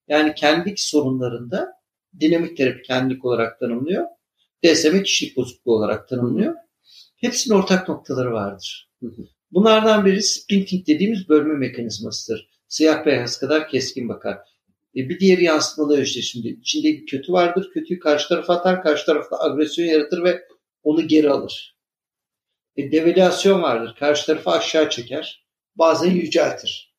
[0.09, 1.73] yani kendilik sorunlarında
[2.21, 4.05] dinamik terapi kendilik olarak tanımlıyor.
[4.65, 6.55] DSM kişilik bozukluğu olarak tanımlıyor.
[7.17, 8.91] Hepsinin ortak noktaları vardır.
[9.51, 12.49] Bunlardan biri splinting dediğimiz bölme mekanizmasıdır.
[12.69, 14.39] Siyah beyaz kadar keskin bakar.
[14.97, 16.49] E bir diğeri yansıtmalı özdeşimde.
[16.49, 17.71] İçinde bir kötü vardır.
[17.75, 18.83] Kötüyü karşı tarafa atar.
[18.83, 20.45] Karşı tarafta agresyon yaratır ve
[20.83, 21.79] onu geri alır.
[22.77, 23.97] E, devalüasyon vardır.
[23.99, 25.47] Karşı tarafı aşağı çeker.
[25.77, 26.95] Bazen yüceltir.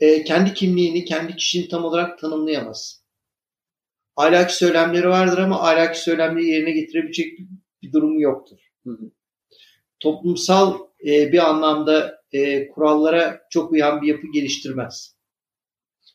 [0.00, 3.04] E, kendi kimliğini, kendi kişiliğini tam olarak tanımlayamaz.
[4.16, 7.38] Ahlaki söylemleri vardır ama ahlaki söylemleri yerine getirebilecek
[7.82, 8.58] bir durumu yoktur.
[10.00, 15.13] Toplumsal e, bir anlamda e, kurallara çok uyan bir yapı geliştirmez.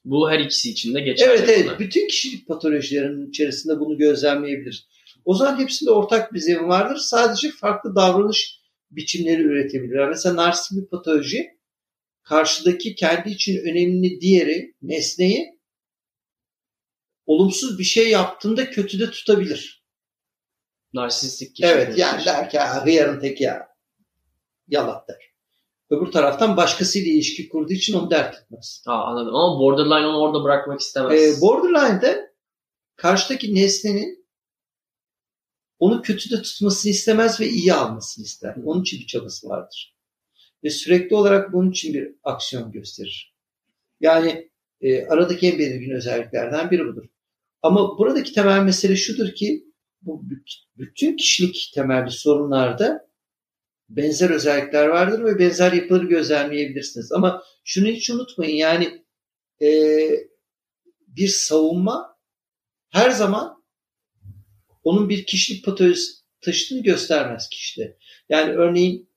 [0.06, 1.30] Bu her ikisi için de geçerli.
[1.30, 1.80] Evet evet.
[1.80, 4.88] Bütün kişilik patolojilerinin içerisinde bunu gözlemleyebiliriz.
[5.26, 6.98] O zaman hepsinde ortak bir zemin vardır.
[6.98, 8.60] Sadece farklı davranış
[8.92, 10.10] biçimleri üretebilirler.
[10.10, 11.60] Mesela narsistik bir patoloji
[12.24, 15.60] karşıdaki kendi için önemli diğeri, nesneyi
[17.26, 19.84] olumsuz bir şey yaptığında kötüde tutabilir.
[20.94, 23.68] Narsistik kişilik Evet yani der ki ya hıyarın tek ya.
[24.68, 25.29] Yalat der.
[25.90, 28.84] Öbür taraftan başkasıyla ilişki kurduğu için onu dert etmez.
[28.86, 31.38] Ha, anladım ama borderline onu orada bırakmak istemez.
[31.38, 32.34] Ee, borderline'de
[32.96, 34.26] karşıdaki nesnenin
[35.80, 38.56] onu kötüde tutmasını istemez ve iyi almasını ister.
[38.66, 39.96] Onun için bir çabası vardır.
[40.64, 43.36] Ve sürekli olarak bunun için bir aksiyon gösterir.
[44.00, 47.06] Yani e, aradaki en belirgin özelliklerden biri budur.
[47.62, 49.66] Ama buradaki temel mesele şudur ki
[50.02, 53.09] bu bü- bütün kişilik temelli sorunlarda
[53.90, 57.12] benzer özellikler vardır ve benzer yapıları gözlemleyebilirsiniz.
[57.12, 59.06] Ama şunu hiç unutmayın yani
[59.62, 59.70] e,
[61.08, 62.18] bir savunma
[62.90, 63.64] her zaman
[64.84, 67.98] onun bir kişilik patolojisi taşıdığını göstermez kişide.
[68.30, 69.10] Yani örneğin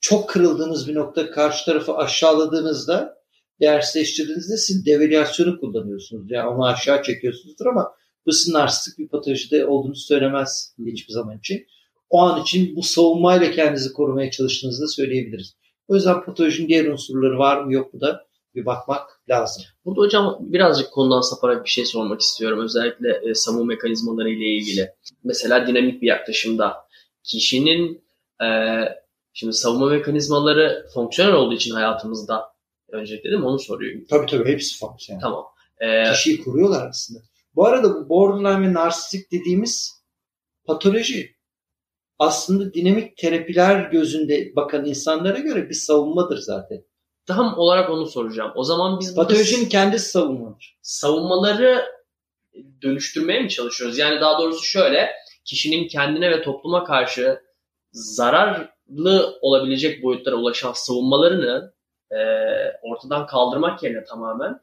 [0.00, 3.20] çok kırıldığınız bir nokta karşı tarafı aşağıladığınızda
[3.60, 6.30] değersizleştirdiğinizde siz devalüasyonu kullanıyorsunuz.
[6.30, 7.92] Yani onu aşağı çekiyorsunuzdur ama
[8.26, 11.66] bu sizin narsistik bir patolojide olduğunu söylemez hiçbir zaman için.
[12.10, 15.56] O an için bu savunmayla kendinizi korumaya çalıştığınızı söyleyebiliriz.
[15.88, 19.62] O yüzden patolojinin diğer unsurları var mı yok mu da bir bakmak lazım.
[19.84, 22.60] Burada hocam birazcık konudan saparak bir şey sormak istiyorum.
[22.64, 24.90] Özellikle e, savunma mekanizmaları ile ilgili.
[25.24, 26.76] Mesela dinamik bir yaklaşımda
[27.22, 28.04] kişinin
[28.42, 28.48] e,
[29.32, 32.42] şimdi savunma mekanizmaları fonksiyonel olduğu için hayatımızda
[32.88, 33.46] öncelikle değil mi?
[33.46, 34.04] Onu soruyorum.
[34.10, 35.22] Tabii tabii hepsi fonksiyonel.
[35.22, 35.44] Tamam.
[35.80, 37.20] E, Kişiyi kuruyorlar aslında.
[37.54, 40.02] Bu arada bu borderline ve narsistik dediğimiz
[40.64, 41.34] patoloji
[42.20, 46.84] aslında dinamik terapiler gözünde bakan insanlara göre bir savunmadır zaten.
[47.26, 48.52] tam olarak onu soracağım.
[48.54, 50.78] O zaman biz Patolojinin kendisi savunmadır.
[50.82, 51.84] savunmaları
[52.82, 53.98] dönüştürmeye mi çalışıyoruz?
[53.98, 55.10] Yani daha doğrusu şöyle,
[55.44, 57.40] kişinin kendine ve topluma karşı
[57.92, 61.74] zararlı olabilecek boyutlara ulaşan savunmalarını
[62.10, 62.18] e,
[62.82, 64.60] ortadan kaldırmak yerine tamamen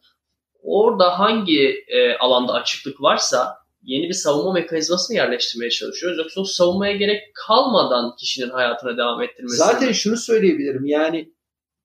[0.64, 6.18] orada hangi e, alanda açıklık varsa yeni bir savunma mekanizmasını yerleştirmeye çalışıyoruz.
[6.18, 9.58] Yoksa o savunmaya gerek kalmadan kişinin hayatına devam ettirmesi.
[9.58, 11.34] Zaten şunu söyleyebilirim yani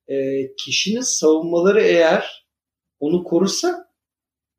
[0.08, 0.14] e,
[0.56, 2.46] kişinin savunmaları eğer
[3.00, 3.92] onu korursa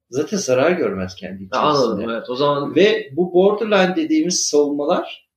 [0.09, 2.13] zaten zarar görmez kendi Ha, anladım içerisinde.
[2.17, 2.29] evet.
[2.29, 5.29] O zaman Ve bu borderline dediğimiz savunmalar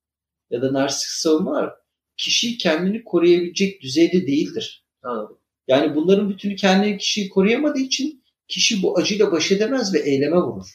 [0.50, 1.74] ya da narsistik savunmalar
[2.16, 4.84] kişiyi kendini koruyabilecek düzeyde değildir.
[5.02, 5.38] anladım.
[5.68, 10.66] Yani bunların bütünü kendini kişiyi koruyamadığı için kişi bu acıyla baş edemez ve eyleme vurur.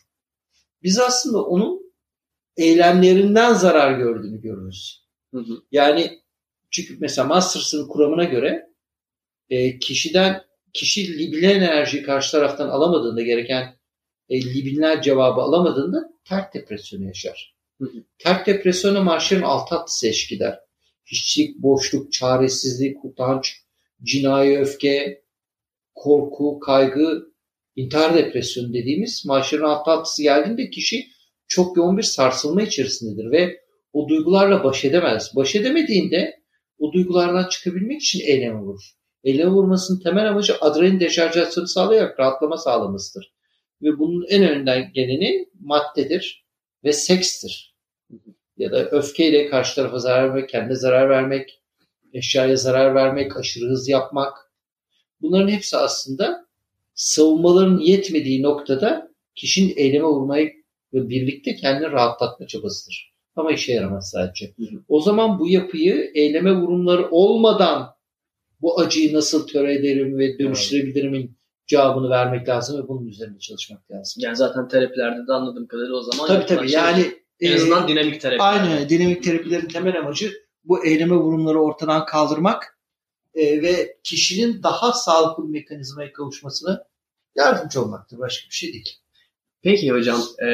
[0.84, 1.94] Biz aslında onun
[2.58, 5.06] eylemlerinden zarar gördüğünü görürüz.
[5.34, 5.64] Hı hı.
[5.72, 6.22] Yani
[6.72, 8.70] çünkü mesela Masters'ın kuramına göre
[9.50, 13.76] e, kişiden kişi libidinal enerjiyi karşı taraftan alamadığında gereken
[14.30, 17.56] e, libidinal cevabı alamadığında terk depresyonu yaşar.
[17.82, 18.04] Hı hı.
[18.18, 20.60] Terk depresyona marşların altı atlısı eşkiler.
[21.06, 23.56] Hiçlik, boşluk, çaresizlik, utanç,
[24.04, 25.24] cinayi öfke,
[25.96, 27.31] korku, kaygı,
[27.76, 31.08] intihar depresyonu dediğimiz maaşların alt atlısı geldiğinde kişi
[31.48, 33.62] çok yoğun bir sarsılma içerisindedir ve
[33.94, 35.32] o duygularla baş edemez.
[35.36, 36.42] Baş edemediğinde
[36.80, 38.82] o duygulardan çıkabilmek için eyleme vurur.
[39.24, 43.34] Eyleme vurmasının temel amacı adrenalin deşarjasyonu sağlayarak rahatlama sağlamasıdır.
[43.82, 46.46] Ve bunun en önden geleni maddedir
[46.84, 47.76] ve sekstir.
[48.58, 51.62] Ya da öfkeyle karşı tarafa zarar vermek, kendine zarar vermek,
[52.14, 54.38] eşyaya zarar vermek, aşırı hız yapmak.
[55.22, 56.46] Bunların hepsi aslında
[56.94, 60.52] savunmaların yetmediği noktada kişinin eyleme vurmayı
[60.94, 63.12] ve birlikte kendini rahatlatma çabasıdır.
[63.36, 64.54] Ama işe yaramaz sadece.
[64.88, 67.96] O zaman bu yapıyı eyleme vurumları olmadan
[68.62, 74.24] bu acıyı nasıl töre ederim ve dönüştürebilirimin cevabını vermek lazım ve bunun üzerinde çalışmak lazım.
[74.24, 77.06] Yani zaten terapilerde de anladığım kadarıyla o zaman Tabii tabii şey yani
[77.40, 78.44] en e, azından dinamik terapi.
[78.44, 80.32] Aynı dinamik terapilerin temel amacı
[80.64, 82.78] bu eyleme vurumları ortadan kaldırmak
[83.36, 86.84] e, ve kişinin daha sağlıklı bir mekanizmaya kavuşmasına
[87.36, 88.20] yardımcı olmaktır.
[88.20, 88.90] Başka bir şey değil.
[89.64, 90.48] Peki hocam e,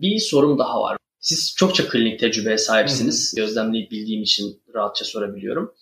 [0.00, 0.96] bir sorum daha var.
[1.20, 3.34] Siz çokça klinik tecrübeye sahipsiniz.
[3.34, 5.74] Gözlemleyip bildiğim için rahatça sorabiliyorum.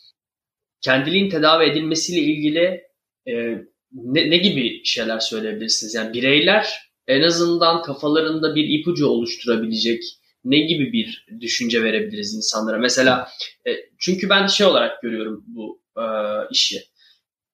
[0.80, 2.82] Kendiliğin tedavi edilmesiyle ilgili
[3.28, 3.32] e,
[3.92, 5.94] ne, ne gibi şeyler söyleyebilirsiniz?
[5.94, 10.02] Yani bireyler en azından kafalarında bir ipucu oluşturabilecek
[10.44, 12.78] ne gibi bir düşünce verebiliriz insanlara?
[12.78, 13.28] Mesela
[13.66, 16.04] e, çünkü ben şey olarak görüyorum bu e,
[16.50, 16.84] işi.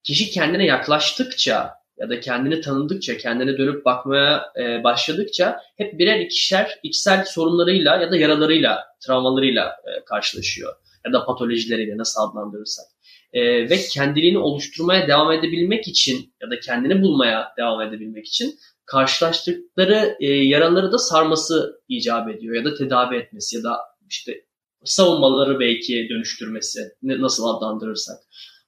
[0.03, 6.79] Kişi kendine yaklaştıkça ya da kendini tanıdıkça, kendine dönüp bakmaya e, başladıkça hep birer ikişer
[6.83, 10.75] içsel sorunlarıyla ya da yaralarıyla, travmalarıyla e, karşılaşıyor.
[11.07, 12.85] Ya da patolojileriyle nasıl adlandırırsak.
[13.33, 20.17] E, ve kendiliğini oluşturmaya devam edebilmek için ya da kendini bulmaya devam edebilmek için karşılaştıkları
[20.21, 23.79] e, yaraları da sarması icap ediyor ya da tedavi etmesi ya da
[24.11, 24.45] işte
[24.85, 28.19] savunmaları belki dönüştürmesi nasıl adlandırırsak.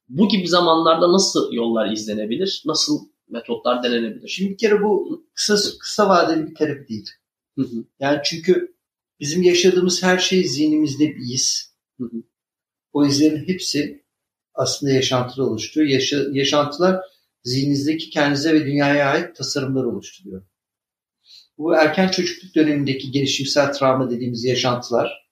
[0.09, 2.63] Bu gibi zamanlarda nasıl yollar izlenebilir?
[2.67, 4.29] Nasıl metotlar denenebilir?
[4.29, 7.11] Şimdi bir kere bu kısa kısa vadeli bir terapi değil.
[7.59, 7.85] Hı hı.
[8.01, 8.77] Yani çünkü
[9.21, 11.75] bizim yaşadığımız her şey zihnimizde bir iz.
[12.01, 12.23] Hı hı.
[12.93, 14.05] O izlerin hepsi
[14.55, 15.91] aslında yaşantılar oluşturuyor.
[15.91, 17.01] Yaşa, yaşantılar
[17.45, 20.43] zihninizdeki kendinize ve dünyaya ait tasarımlar oluşturuyor.
[21.59, 25.26] Bu erken çocukluk dönemindeki gelişimsel travma dediğimiz yaşantılar,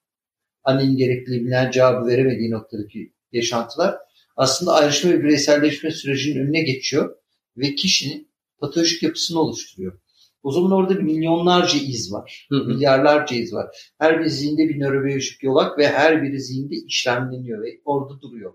[0.64, 3.96] annenin gerekli bilen cevabı veremediği noktadaki yaşantılar
[4.37, 7.16] aslında ayrışma ve bireyselleşme sürecinin önüne geçiyor
[7.57, 10.00] ve kişinin patolojik yapısını oluşturuyor.
[10.42, 12.46] O zaman orada milyonlarca iz var.
[12.50, 12.64] Hı hı.
[12.64, 13.92] Milyarlarca iz var.
[13.98, 18.55] Her bir zihinde bir nörobiyolojik yolak ve her biri zihinde işlemleniyor ve orada duruyor.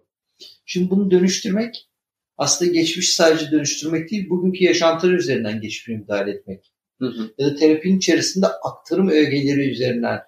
[0.66, 1.90] Şimdi bunu dönüştürmek
[2.38, 6.74] aslında geçmiş sadece dönüştürmek değil, bugünkü yaşantılar üzerinden geçmişe müdahale etmek.
[7.00, 7.34] Hı hı.
[7.38, 10.20] Ya da terapinin içerisinde aktarım ögeleri üzerinden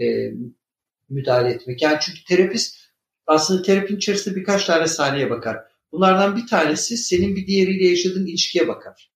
[0.00, 0.32] e,
[1.10, 1.82] müdahale etmek.
[1.82, 2.76] Yani çünkü terapist
[3.26, 5.56] aslında terapinin içerisinde birkaç tane sahneye bakar.
[5.92, 9.12] Bunlardan bir tanesi senin bir diğeriyle yaşadığın ilişkiye bakar.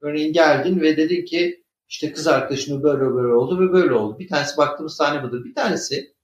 [0.00, 4.18] Örneğin geldin ve dedin ki işte kız arkadaşımla böyle böyle oldu ve böyle oldu.
[4.18, 5.44] Bir tanesi baktığımız sahne budur.
[5.44, 6.14] Bir tanesi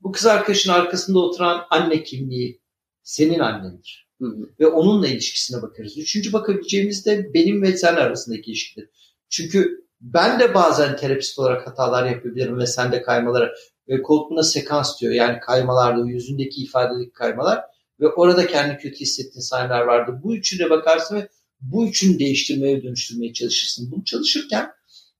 [0.00, 2.60] bu kız arkadaşın arkasında oturan anne kimliği
[3.02, 4.08] senin annendir.
[4.20, 4.50] Hı hı.
[4.60, 5.98] Ve onunla ilişkisine bakarız.
[5.98, 8.88] Üçüncü bakabileceğimiz de benim ve sen arasındaki ilişkidir.
[9.28, 13.54] Çünkü ben de bazen terapist olarak hatalar yapabilirim ve sen de kaymalara
[13.88, 15.12] ve Colt buna sekans diyor.
[15.12, 17.60] Yani kaymalarda yüzündeki ifadedeki kaymalar
[18.00, 20.20] ve orada kendi kötü hissettiğin sahneler vardı.
[20.22, 21.28] Bu üçüne bakarsın ve
[21.60, 23.90] bu üçünü değiştirmeye dönüştürmeye çalışırsın.
[23.92, 24.70] Bunu çalışırken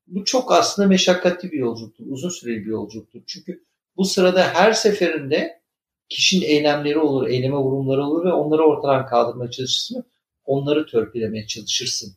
[0.07, 2.05] bu çok aslında meşakkatli bir yolculuktur.
[2.09, 3.21] Uzun süreli bir yolculuktur.
[3.27, 3.65] Çünkü
[3.97, 5.63] bu sırada her seferinde
[6.09, 10.05] kişinin eylemleri olur, eyleme vurumları olur ve onları ortadan kaldırmaya çalışırsın.
[10.45, 12.17] onları törpülemeye çalışırsın.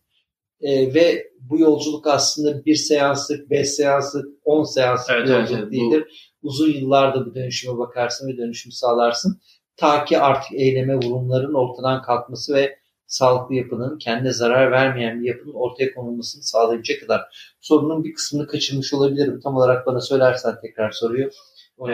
[0.61, 5.71] E, ve bu yolculuk aslında bir seanslık, beş seanslık, on seanslık Evet, bir yolculuk evet.
[5.71, 6.33] Değildir.
[6.47, 9.41] Uzun yıllarda bu dönüşüme bakarsın ve dönüşümü sağlarsın.
[9.77, 12.77] Ta ki artık eyleme vurumların ortadan kalkması ve
[13.07, 17.21] sağlıklı yapının, kendine zarar vermeyen bir yapının ortaya konulmasını sağlayacak kadar.
[17.61, 19.39] Sorunun bir kısmını kaçırmış olabilirim.
[19.43, 20.91] Tam olarak bana söylersen tekrar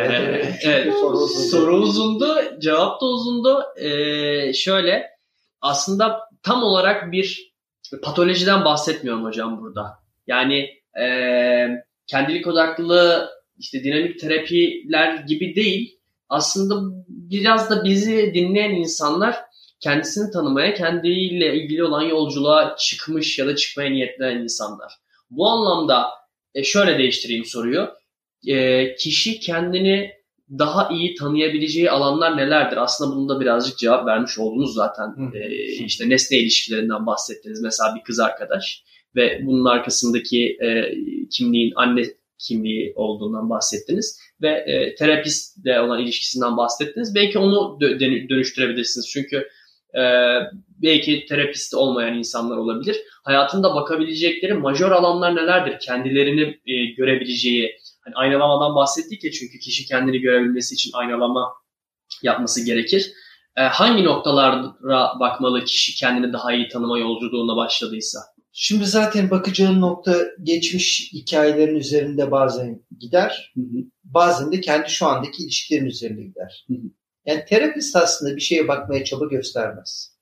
[0.09, 0.93] da- Ee, evet.
[1.01, 1.49] soru uzun.
[1.59, 2.27] Soru uzundu,
[2.59, 3.63] cevap da uzundu.
[3.77, 5.09] Ee, şöyle,
[5.61, 7.53] aslında tam olarak bir
[8.03, 9.93] patolojiden bahsetmiyorum hocam burada.
[10.27, 10.69] Yani
[11.01, 11.05] e,
[12.07, 15.99] kendilik odaklılığı, işte dinamik terapiler gibi değil.
[16.29, 16.75] Aslında
[17.07, 19.35] biraz da bizi dinleyen insanlar
[19.79, 24.93] kendisini tanımaya, kendiyle ilgili olan yolculuğa çıkmış ya da çıkmaya niyetlenen insanlar.
[25.29, 26.07] Bu anlamda
[26.55, 27.89] e, şöyle değiştireyim soruyu.
[28.47, 30.11] E, kişi kendini
[30.49, 32.77] daha iyi tanıyabileceği alanlar nelerdir?
[32.77, 35.07] Aslında bunu da birazcık cevap vermiş oldunuz zaten.
[35.07, 35.39] Hı.
[35.85, 37.61] İşte nesne ilişkilerinden bahsettiniz.
[37.61, 38.83] Mesela bir kız arkadaş
[39.15, 40.93] ve bunun arkasındaki e,
[41.29, 42.03] kimliğin anne
[42.47, 47.15] kimliği olduğundan bahsettiniz ve e, terapistle olan ilişkisinden bahsettiniz.
[47.15, 49.09] Belki onu dö- dönü- dönüştürebilirsiniz.
[49.09, 49.37] Çünkü
[49.95, 50.01] e,
[50.81, 52.97] belki terapist olmayan insanlar olabilir.
[53.23, 55.79] Hayatında bakabilecekleri majör alanlar nelerdir?
[55.79, 61.53] Kendilerini e, görebileceği, Hani aynalamadan bahsettik ya çünkü kişi kendini görebilmesi için aynalama
[62.23, 63.11] yapması gerekir.
[63.57, 68.19] Ee, hangi noktalara bakmalı kişi kendini daha iyi tanıma yolculuğuna başladıysa?
[68.55, 73.53] Şimdi zaten bakacağın nokta geçmiş hikayelerin üzerinde bazen gider.
[74.03, 76.65] Bazen de kendi şu andaki ilişkilerin üzerinde gider.
[76.67, 76.87] Hı hı.
[77.25, 80.17] Yani terapist aslında bir şeye bakmaya çaba göstermez.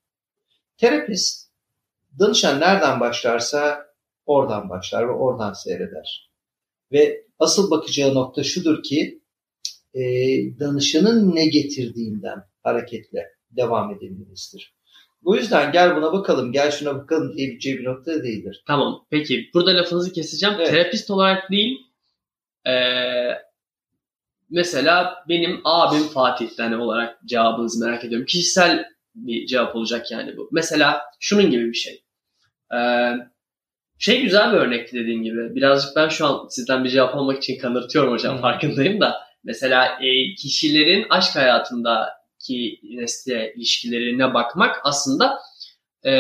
[0.78, 1.52] Terapist
[2.20, 3.86] danışan nereden başlarsa
[4.26, 6.32] oradan başlar ve oradan seyreder.
[6.92, 9.22] Ve asıl bakacağı nokta şudur ki
[9.94, 10.02] e,
[10.60, 14.76] danışanın ne getirdiğinden hareketle devam edebilmesidir.
[15.24, 18.64] Bu yüzden gel buna bakalım, gel şuna bakalım diyebileceği bir nokta değildir.
[18.68, 19.06] Tamam.
[19.10, 20.56] Peki burada lafınızı keseceğim.
[20.58, 20.70] Evet.
[20.70, 21.78] Terapist olarak değil
[22.68, 23.38] ee,
[24.50, 28.26] mesela benim abim Fatih'ten olarak cevabınızı merak ediyorum.
[28.26, 30.50] Kişisel bir cevap olacak yani bu.
[30.52, 32.04] Mesela şunun gibi bir şey.
[32.76, 33.12] Ee,
[34.00, 35.56] şey güzel bir örnekti dediğin gibi.
[35.56, 39.22] Birazcık ben şu an sizden bir cevap almak için kanırtıyorum hocam farkındayım da.
[39.44, 41.38] Mesela e, kişilerin aşk
[42.42, 45.40] hayatındaki nesne ilişkilerine bakmak aslında
[46.06, 46.12] e,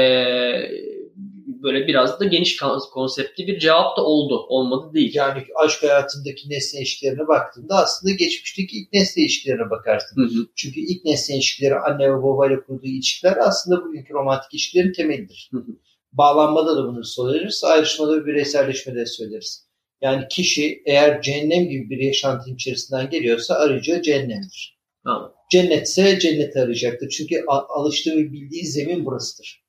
[1.63, 4.45] böyle biraz da geniş kon- konseptli bir cevap da oldu.
[4.49, 5.11] Olmadı değil.
[5.15, 10.21] Yani aşk hayatındaki nesne ilişkilerine baktığında aslında geçmişteki ilk nesne ilişkilerine bakarsın.
[10.21, 10.47] Hı hı.
[10.55, 15.49] Çünkü ilk nesne ilişkileri anne ve babayla kurduğu ilişkiler aslında bugünkü romantik ilişkilerin temelidir.
[15.51, 15.77] Hı hı.
[16.11, 19.67] Bağlanmada da bunu söyleriz, ayrışmada ve bireyselleşmede de söyleriz.
[20.01, 24.80] Yani kişi eğer cehennem gibi bir yaşantının içerisinden geliyorsa arayacağı cehennemdir.
[25.03, 25.33] Tamam.
[25.51, 27.09] Cennetse cenneti arayacaktır.
[27.09, 29.65] Çünkü alıştığı ve bildiği zemin burasıdır.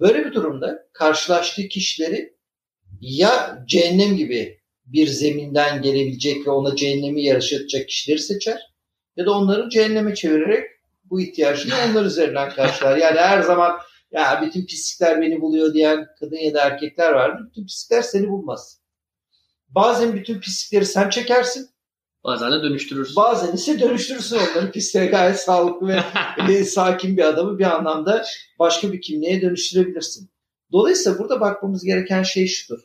[0.00, 2.36] Böyle bir durumda karşılaştığı kişileri
[3.00, 8.60] ya cehennem gibi bir zeminden gelebilecek ve ona cehennemi yaşatacak kişileri seçer
[9.16, 10.64] ya da onları cehenneme çevirerek
[11.04, 12.96] bu ihtiyacını onlar üzerinden karşılar.
[12.96, 13.78] Yani her zaman
[14.10, 17.46] ya bütün pislikler beni buluyor diyen kadın ya da erkekler vardır.
[17.48, 18.80] Bütün pislikler seni bulmaz.
[19.68, 21.68] Bazen bütün pislikleri sen çekersin.
[22.24, 23.16] Bazen de dönüştürürsün.
[23.16, 24.72] Bazen ise dönüştürürsün onları.
[24.72, 26.02] Pisliğe gayet sağlıklı ve
[26.52, 28.24] e, sakin bir adamı bir anlamda
[28.58, 30.30] başka bir kimliğe dönüştürebilirsin.
[30.72, 32.80] Dolayısıyla burada bakmamız gereken şey şudur.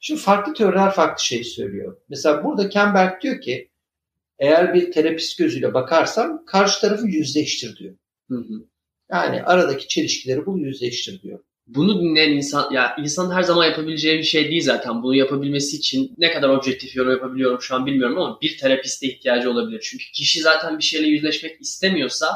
[0.00, 1.96] Şimdi farklı teoriler farklı şey söylüyor.
[2.08, 3.70] Mesela burada Kemberg diyor ki
[4.38, 7.94] eğer bir terapist gözüyle bakarsam karşı tarafı yüzleştir diyor.
[8.30, 8.66] Hı hı.
[9.10, 11.38] Yani aradaki çelişkileri bul yüzleştir diyor.
[11.66, 15.02] Bunu dinleyen insan, ya insanın her zaman yapabileceği bir şey değil zaten.
[15.02, 19.50] Bunu yapabilmesi için ne kadar objektif yorum yapabiliyorum şu an bilmiyorum ama bir terapiste ihtiyacı
[19.50, 19.80] olabilir.
[19.90, 22.26] Çünkü kişi zaten bir şeyle yüzleşmek istemiyorsa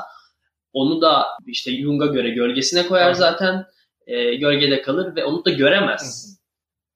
[0.72, 3.66] onu da işte Jung'a göre gölgesine koyar zaten.
[4.06, 6.38] E, gölgede kalır ve onu da göremez.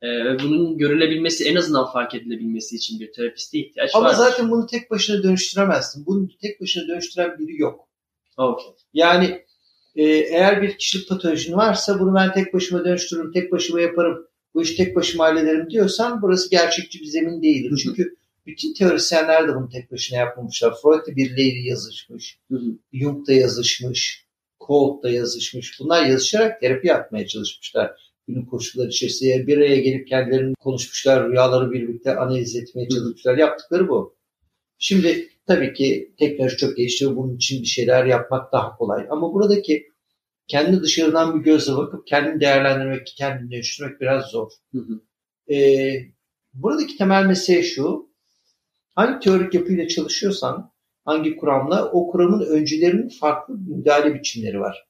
[0.03, 4.15] E, ve bunun görülebilmesi en azından fark edilebilmesi için bir terapiste ihtiyaç Ama var.
[4.15, 6.07] zaten bunu tek başına dönüştüremezsin.
[6.07, 7.89] Bunu tek başına dönüştüren biri yok.
[8.37, 8.67] Okay.
[8.93, 9.44] Yani
[9.97, 14.63] e, eğer bir kişilik patolojin varsa bunu ben tek başıma dönüştürürüm, tek başıma yaparım, bu
[14.63, 17.71] işi tek başıma hallederim diyorsan burası gerçekçi bir zemin değildir.
[17.71, 17.79] Hı hı.
[17.79, 18.17] Çünkü
[18.47, 20.75] bütün teorisyenler de bunu tek başına yapmamışlar.
[20.83, 22.79] Freud da birileriyle yazışmış, Hı hı.
[22.93, 24.25] Jung da yazışmış,
[24.67, 25.81] Colt da yazışmış.
[25.81, 27.91] Bunlar yazışarak terapi yapmaya çalışmışlar.
[28.29, 33.39] Günün koşulları içerisinde bir araya gelip kendilerini konuşmuşlar, rüyaları birlikte analiz etmeye çalışmışlar.
[33.39, 34.14] Yaptıkları bu.
[34.85, 39.07] Şimdi tabii ki teknoloji çok gelişti ve bunun için bir şeyler yapmak daha kolay.
[39.11, 39.87] Ama buradaki
[40.49, 44.51] kendi dışarıdan bir gözle bakıp kendini değerlendirmek, kendini dönüştürmek biraz zor.
[44.73, 45.01] Hı hı.
[45.55, 45.95] Ee,
[46.55, 48.11] buradaki temel mesele şu.
[48.95, 50.73] Hangi teorik yapıyla çalışıyorsan,
[51.05, 54.87] hangi kuramla o kuramın öncülerinin farklı müdahale biçimleri var.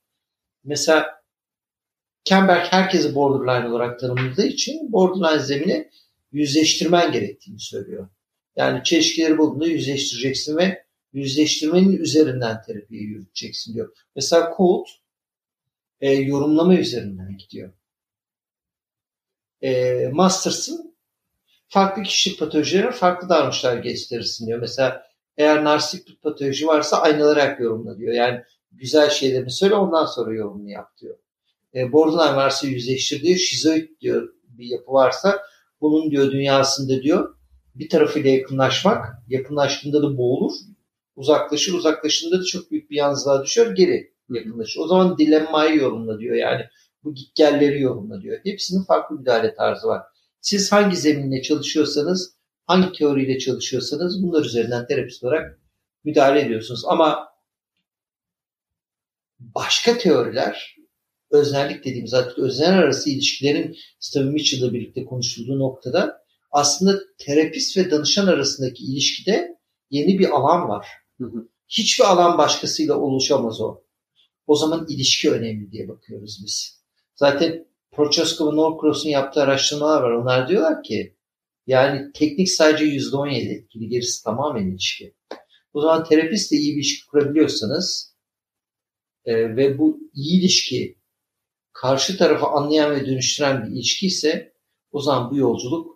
[0.65, 1.07] Mesela
[2.25, 5.91] Kemberg herkesi borderline olarak tanımladığı için borderline zemini
[6.33, 8.09] yüzleştirmen gerektiğini söylüyor.
[8.57, 13.97] Yani çelişkileri bulduğunda yüzleştireceksin ve yüzleştirmenin üzerinden terapiyi yürüteceksin diyor.
[14.17, 14.89] Mesela Colt
[16.01, 17.73] e, yorumlama üzerinden gidiyor.
[19.63, 20.95] E, Masters'ın
[21.69, 24.59] farklı kişilik patolojilerine farklı davranışlar gösterirsin diyor.
[24.61, 28.15] Mesela eğer narsistik bir patoloji varsa aynalarak yorumla diyor.
[28.15, 28.43] Yani
[28.73, 31.19] güzel şeylerini söyle ondan sonra yorumunu yap diyor.
[31.75, 33.39] E, borderline varsa yüzleştir diyor.
[33.39, 35.43] Şizoid diyor bir yapı varsa
[35.81, 37.37] bunun diyor dünyasında diyor
[37.75, 40.53] bir tarafıyla yakınlaşmak yakınlaştığında da boğulur.
[41.17, 41.73] Uzaklaşır.
[41.73, 43.67] Uzaklaştığında da çok büyük bir yalnızlığa düşer.
[43.67, 44.81] Geri yakınlaşır.
[44.81, 46.37] O zaman dilemmayı yorumla diyor.
[46.37, 46.63] Yani
[47.05, 48.41] bu gitgelleri yorumla diyor.
[48.45, 50.03] Hepsinin farklı müdahale tarzı var.
[50.41, 55.61] Siz hangi zeminle çalışıyorsanız, hangi teoriyle çalışıyorsanız bunlar üzerinden terapist olarak
[56.05, 56.83] müdahale ediyorsunuz.
[56.87, 57.29] Ama
[59.39, 60.77] başka teoriler,
[61.31, 66.24] öznellik dediğimiz artık öznel arası ilişkilerin Steve Mitchell'la birlikte konuşulduğu noktada
[66.55, 69.59] aslında terapist ve danışan arasındaki ilişkide
[69.91, 70.89] yeni bir alan var.
[71.21, 71.49] Hı hı.
[71.69, 73.85] Hiçbir alan başkasıyla oluşamaz o.
[74.47, 76.85] O zaman ilişki önemli diye bakıyoruz biz.
[77.15, 80.11] Zaten Prochaska ve Norcross'un yaptığı araştırmalar var.
[80.11, 81.17] Onlar diyorlar ki
[81.67, 83.89] yani teknik sadece %17 etkili.
[83.89, 85.15] Gerisi tamamen ilişki.
[85.73, 88.17] O zaman terapistle iyi bir ilişki kurabiliyorsanız
[89.25, 90.99] e, ve bu iyi ilişki
[91.73, 94.55] karşı tarafı anlayan ve dönüştüren bir ilişki ise
[94.93, 95.94] o zaman bu yolculuk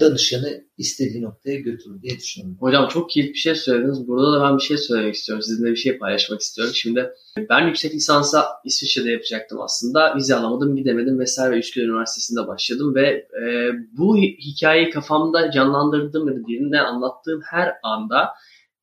[0.00, 2.56] danışanı istediği noktaya götürür diye düşünüyorum.
[2.60, 4.08] Hocam çok kilit bir şey söylediniz.
[4.08, 5.42] Burada da ben bir şey söylemek istiyorum.
[5.42, 6.74] Sizinle bir şey paylaşmak istiyorum.
[6.76, 7.10] Şimdi
[7.50, 10.16] ben yüksek lisansa İsviçre'de yapacaktım aslında.
[10.16, 11.58] Vize alamadım, gidemedim vesaire.
[11.58, 13.08] Üsküdar Üniversitesi'nde başladım ve
[13.42, 18.28] e, bu hikayeyi kafamda canlandırdığım ya da birine anlattığım her anda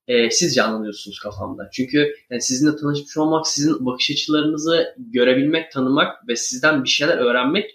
[0.07, 1.69] e, siz canlanıyorsunuz kafamda.
[1.73, 7.69] Çünkü yani sizinle tanışmış olmak, sizin bakış açılarınızı görebilmek, tanımak ve sizden bir şeyler öğrenmek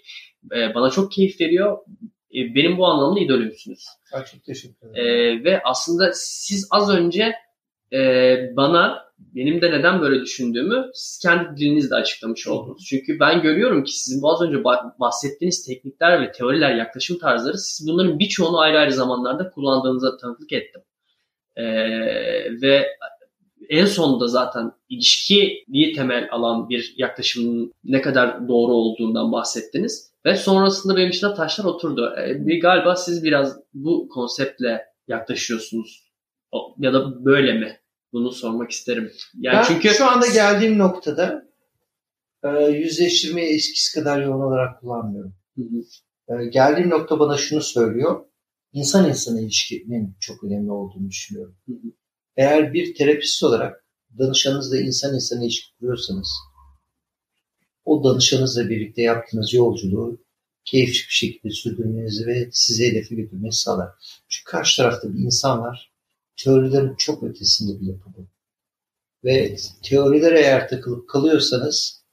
[0.55, 1.77] e, bana çok keyif veriyor.
[2.35, 3.85] E, benim bu anlamda idolümsünüz.
[4.13, 5.07] Ay, çok teşekkür ederim.
[5.07, 7.33] E, ve aslında siz az önce
[7.93, 7.99] e,
[8.55, 12.85] bana benim de neden böyle düşündüğümü siz kendi dilinizle açıklamış oldunuz.
[12.89, 17.57] Çünkü ben görüyorum ki sizin bu az önce bah- bahsettiğiniz teknikler ve teoriler, yaklaşım tarzları
[17.57, 20.81] siz bunların birçoğunu ayrı ayrı zamanlarda kullandığınıza tanıklık ettim.
[21.55, 21.63] E,
[22.61, 22.87] ve
[23.69, 30.11] en sonunda zaten ilişkiyi temel alan bir yaklaşımın ne kadar doğru olduğundan bahsettiniz.
[30.27, 32.15] Ve sonrasında benim için de taşlar oturdu.
[32.19, 36.11] E, bir, galiba siz biraz bu konseptle yaklaşıyorsunuz.
[36.51, 37.79] O- Ya da böyle mi?
[38.13, 39.11] Bunu sormak isterim.
[39.37, 41.43] Yani ben çünkü şu anda geldiğim noktada
[42.43, 45.33] e, yüzleştirmeyi eskisi kadar yoğun olarak kullanmıyorum.
[45.57, 46.41] Hı hı.
[46.41, 48.25] E, geldiğim nokta bana şunu söylüyor.
[48.73, 51.55] İnsan insana ilişkinin çok önemli olduğunu düşünüyorum.
[51.67, 51.91] Hı hı.
[52.37, 53.85] Eğer bir terapist olarak
[54.19, 56.29] danışanınızla insan insana ilişki kuruyorsanız
[57.87, 60.19] o danışanınızla birlikte yaptığınız yolculuğu
[60.65, 63.89] keyifli bir şekilde sürdürmenizi ve sizi hedefe götürmenizi sağlar.
[64.29, 65.91] Çünkü karşı tarafta bir insan var.
[66.37, 68.27] Teorilerin çok ötesinde bir yapı bu.
[69.23, 72.03] Ve teorilere eğer takılıp kalıyorsanız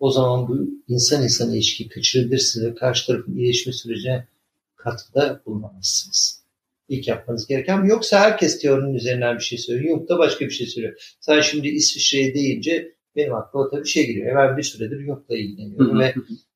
[0.00, 4.28] o zaman bu insan insana ilişkiyi kaçırabilirsiniz ve karşı tarafın iyileşme sürecine
[4.76, 6.44] katkıda bulunamazsınız.
[6.88, 7.84] İlk yapmanız gereken.
[7.84, 9.98] Yoksa herkes teorinin üzerinden bir şey söylüyor.
[9.98, 11.16] Yok da başka bir şey söylüyor.
[11.20, 14.36] Sen şimdi İsviçre'ye deyince benim aklıma tabii şey geliyor.
[14.36, 16.14] Ben bir süredir Jung'la ilgileniyorum ve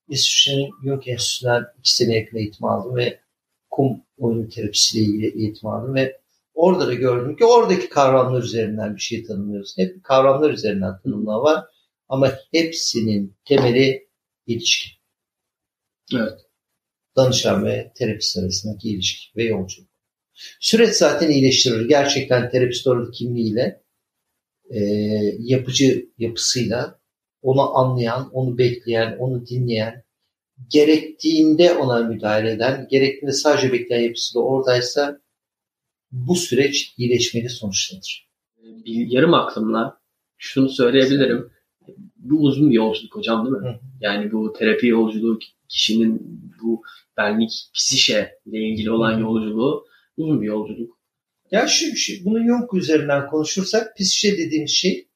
[0.09, 3.21] İsviçre'nin Jung Enstitüsü'nden iki sene yakın eğitim aldım ve
[3.71, 6.21] kum oyun terapisiyle ilgili eğitim aldım ve
[6.55, 9.75] orada da gördüm ki oradaki kavramlar üzerinden bir şey tanımlıyoruz.
[9.79, 11.65] Hep kavramlar üzerinden tanımlama var
[12.09, 14.09] ama hepsinin temeli
[14.47, 14.91] ilişki.
[16.15, 16.39] Evet.
[17.17, 19.89] Danışan ve terapist arasındaki ilişki ve yolculuk.
[20.61, 21.89] Süreç zaten iyileştirir.
[21.89, 23.83] Gerçekten terapist orada kimliğiyle
[24.71, 24.81] e,
[25.39, 26.99] yapıcı yapısıyla
[27.43, 30.05] onu anlayan, onu bekleyen, onu dinleyen,
[30.71, 35.21] gerektiğinde ona müdahale eden, gerektiğinde sadece bekleyen yapısı da oradaysa
[36.13, 38.29] bu süreç iyileşmeli sonuçlanır.
[38.63, 40.01] bir yarım aklımla
[40.39, 41.51] şunu söyleyebilirim.
[42.17, 43.69] Bu uzun bir yolculuk hocam değil mi?
[43.69, 43.75] Hı.
[44.01, 45.39] Yani bu terapi yolculuğu
[45.69, 46.83] kişinin bu
[47.17, 50.98] benlik, psişe ile ilgili olan yolculuğu uzun bir yolculuk.
[51.51, 55.09] Ya şu, şu bunu Jung üzerinden konuşursak psişe dediğimiz şey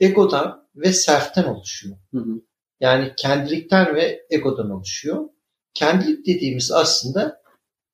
[0.00, 1.96] egodan ve self'ten oluşuyor.
[2.10, 2.42] Hı hı.
[2.80, 5.28] Yani kendilikten ve egodan oluşuyor.
[5.74, 7.42] Kendilik dediğimiz aslında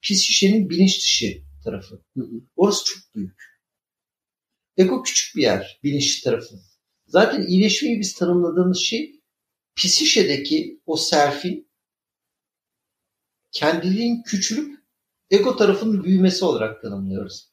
[0.02, 1.94] psişenin bilinç dışı tarafı.
[2.16, 2.40] Hı hı.
[2.56, 3.60] Orası çok büyük.
[4.76, 6.54] Ego küçük bir yer, bilinçli tarafı.
[7.06, 9.20] Zaten iyileşmeyi biz tanımladığımız şey
[9.76, 11.70] psişedeki o self'in
[13.52, 14.80] kendiliğin küçülüp
[15.30, 17.49] ego tarafının büyümesi olarak tanımlıyoruz.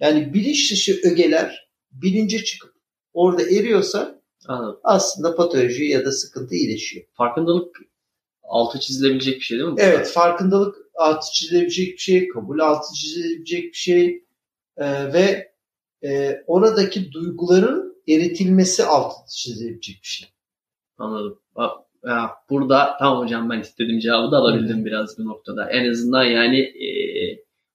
[0.00, 2.74] Yani bilinç dışı ögeler bilince çıkıp
[3.12, 4.80] orada eriyorsa Anladım.
[4.84, 7.06] aslında patoloji ya da sıkıntı iyileşiyor.
[7.12, 7.76] Farkındalık
[8.42, 9.76] altı çizilebilecek bir şey değil mi?
[9.76, 9.80] bu?
[9.80, 14.24] Evet farkındalık altı çizilebilecek bir şey, kabul altı çizilebilecek bir şey
[14.76, 15.52] e, ve
[16.04, 20.28] e, oradaki duyguların eritilmesi altı çizilebilecek bir şey.
[20.98, 21.38] Anladım.
[22.06, 25.70] Ya, burada tamam hocam ben istediğim cevabı da alabildim biraz bu noktada.
[25.70, 26.88] En azından yani e,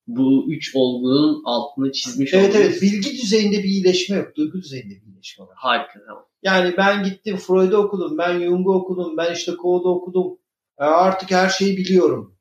[0.08, 2.66] bu üç olgunun altını çizmiş Evet oldunuz.
[2.66, 5.56] evet bilgi düzeyinde bir iyileşme yok, duygu düzeyinde bir iyileşme var.
[5.56, 6.26] Harika tamam.
[6.44, 10.38] Yani ben gittim Freud'u okudum, ben Jung'u okudum, ben işte Code'u okudum.
[10.80, 12.36] E, artık her şeyi biliyorum.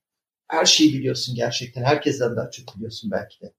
[0.48, 1.82] Her şeyi biliyorsun gerçekten.
[1.84, 3.52] Herkesten daha çok biliyorsun belki de.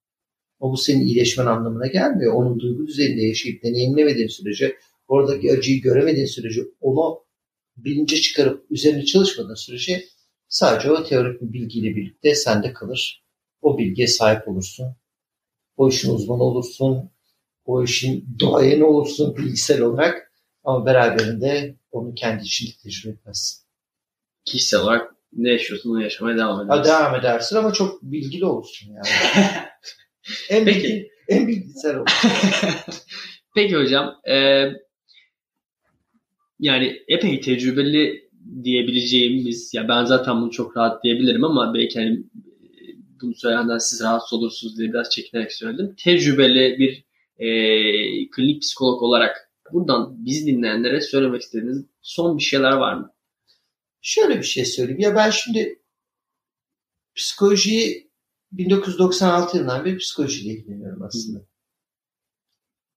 [0.60, 2.34] O bu senin iyileşmen anlamına gelmiyor.
[2.34, 4.78] Onun duygu düzeyinde yaşayıp deneyimlemediğin sürece,
[5.08, 7.20] oradaki acıyı göremediğin sürece, onu
[7.78, 10.03] bilince çıkarıp üzerine çalışmadığın sürece
[10.47, 13.24] sadece o teorik bir bilgiyle birlikte sende kalır.
[13.62, 14.86] O bilgiye sahip olursun.
[15.78, 17.10] O işin uzmanı olursun.
[17.66, 20.32] O işin doğayeni olursun bilgisel olarak.
[20.64, 23.66] Ama beraberinde onu kendi içinde tecrübe etmezsin.
[24.45, 26.86] Kişisel olarak ne yaşıyorsun onu yaşamaya devam Ha, ediyorsun.
[26.86, 29.08] devam edersin ama çok bilgili olursun yani.
[30.49, 30.84] en, Peki.
[30.84, 32.30] bilgi, en bilgisel olursun.
[33.56, 34.66] Peki hocam e,
[36.60, 38.30] yani epey tecrübeli
[38.64, 42.24] diyebileceğimiz ya ben zaten bunu çok rahat diyebilirim ama belki hani
[43.22, 45.95] bunu söyleyenden siz rahatsız olursunuz diye biraz çekinerek söyledim.
[46.03, 47.05] Tecrübeli bir
[47.38, 47.49] e,
[48.30, 53.13] klinik psikolog olarak buradan biz dinleyenlere söylemek istediğiniz son bir şeyler var mı?
[54.01, 54.99] Şöyle bir şey söyleyeyim.
[54.99, 55.82] Ya ben şimdi
[57.16, 58.11] psikolojiyi
[58.51, 61.39] 1996 yılından beri psikolojiyle ilgileniyorum aslında.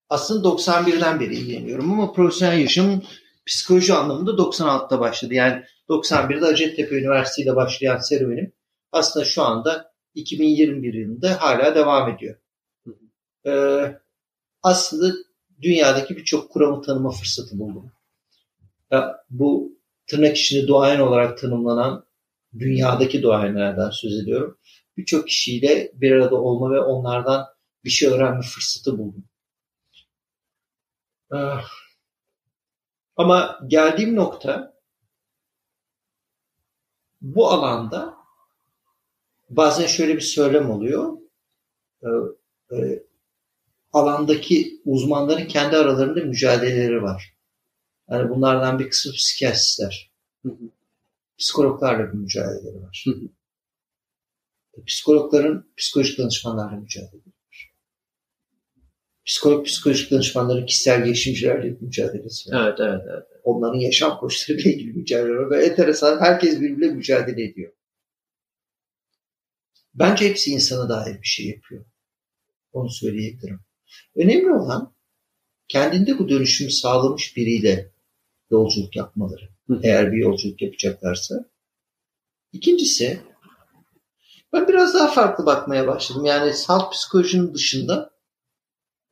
[0.09, 3.03] Aslında 91'den beri ilgileniyorum ama profesyonel yaşamım
[3.45, 5.33] psikoloji anlamında 96'da başladı.
[5.33, 8.53] Yani 91'de Hacettepe Üniversitesi ile başlayan serüvenim
[8.91, 12.39] aslında şu anda 2021 yılında hala devam ediyor.
[13.47, 13.95] Ee,
[14.63, 15.13] aslında
[15.61, 17.91] dünyadaki birçok kuramı tanıma fırsatı buldum.
[18.91, 22.05] Ya, bu tırnak içinde doğayan olarak tanımlanan
[22.59, 24.57] dünyadaki doğayanlardan söz ediyorum.
[24.97, 27.45] Birçok kişiyle bir arada olma ve onlardan
[27.83, 29.25] bir şey öğrenme fırsatı buldum.
[31.31, 31.69] Ah.
[33.17, 34.73] Ama geldiğim nokta
[37.21, 38.18] bu alanda
[39.49, 41.17] bazen şöyle bir söylem oluyor.
[42.03, 42.07] Ee,
[42.75, 43.03] e,
[43.93, 47.35] alandaki uzmanların kendi aralarında mücadeleleri var.
[48.09, 50.11] Yani bunlardan bir kısmı psikiyatristler.
[50.45, 50.69] Hı hı.
[51.37, 53.05] Psikologlarla bir mücadeleleri var.
[53.07, 53.29] Hı hı.
[54.87, 57.73] Psikologların psikolojik danışmanlarla mücadeleleri var.
[59.25, 62.67] Psikolog, psikolojik danışmanların kişisel gelişimcilerle bir mücadelesi var.
[62.67, 63.23] Evet evet evet.
[63.43, 65.49] Onların yaşam koşullarıyla ilgili mücadele var.
[65.49, 67.71] Ve enteresan herkes birbiriyle mücadele ediyor.
[69.93, 71.85] Bence hepsi insana dair bir şey yapıyor.
[72.73, 73.59] Onu söyleyebilirim.
[74.15, 74.93] Önemli olan
[75.67, 77.91] kendinde bu dönüşümü sağlamış biriyle
[78.51, 79.49] yolculuk yapmaları.
[79.67, 79.79] Hı.
[79.83, 81.45] Eğer bir yolculuk yapacaklarsa.
[82.53, 83.21] İkincisi
[84.53, 86.25] ben biraz daha farklı bakmaya başladım.
[86.25, 88.11] Yani salt psikolojinin dışında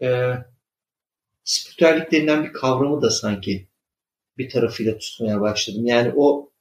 [0.01, 0.34] e,
[1.43, 3.67] spiritüellik denilen bir kavramı da sanki
[4.38, 5.86] bir tarafıyla tutmaya başladım.
[5.86, 6.51] Yani o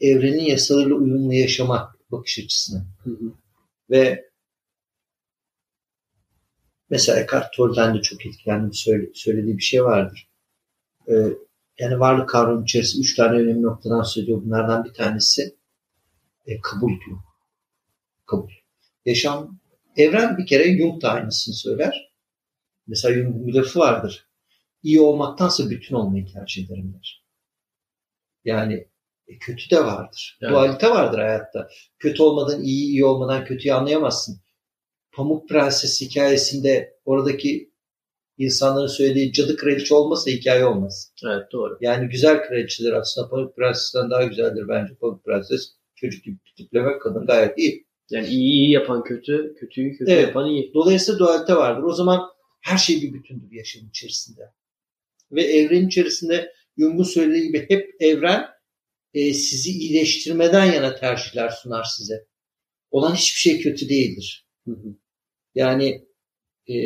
[0.00, 2.84] evrenin yasalarıyla uyumlu yaşama bakış açısını.
[3.04, 3.43] Hı hı.
[3.90, 4.30] Ve
[6.90, 8.72] mesela Eckhart Tolle'den de çok etkilendim.
[8.72, 10.28] Söyle, söylediği bir şey vardır.
[11.08, 11.14] Ee,
[11.78, 14.42] yani varlık kavramı içerisinde üç tane önemli noktadan söylüyor.
[14.44, 15.56] Bunlardan bir tanesi
[16.46, 17.18] e, kabul diyor.
[18.26, 18.50] Kabul.
[19.04, 19.60] Yaşam,
[19.96, 22.12] evren bir kere Jung da aynısını söyler.
[22.86, 24.28] Mesela Jung'un bir lafı vardır.
[24.82, 27.24] İyi olmaktansa bütün olmayı tercih ederim der.
[28.44, 28.88] Yani
[29.28, 30.38] e, kötü de vardır.
[30.42, 30.52] Evet.
[30.52, 31.68] Dualite vardır hayatta.
[31.98, 34.40] Kötü olmadan iyi, iyi olmadan kötüyü anlayamazsın.
[35.12, 37.74] Pamuk Prenses hikayesinde oradaki
[38.38, 41.12] insanların söylediği cadı kraliçe olmasa hikaye olmaz.
[41.24, 41.78] Evet doğru.
[41.80, 44.94] Yani güzel kraliçeler aslında Pamuk Prenses'ten daha güzeldir bence.
[44.94, 47.86] Pamuk Prenses çocuk gibi tipleme kadın gayet iyi.
[48.10, 50.22] Yani iyi iyi yapan kötü, kötüyü kötü Evet.
[50.22, 50.74] yapan iyi.
[50.74, 51.82] Dolayısıyla dualite vardır.
[51.82, 52.20] O zaman
[52.60, 54.42] her şey bir bütündür yaşam içerisinde.
[55.32, 58.53] Ve evren içerisinde Jung'un söylediği gibi hep evren
[59.14, 62.26] e, sizi iyileştirmeden yana tercihler sunar size.
[62.90, 64.48] Olan hiçbir şey kötü değildir.
[64.64, 64.96] Hı hı.
[65.54, 66.04] Yani
[66.68, 66.76] e,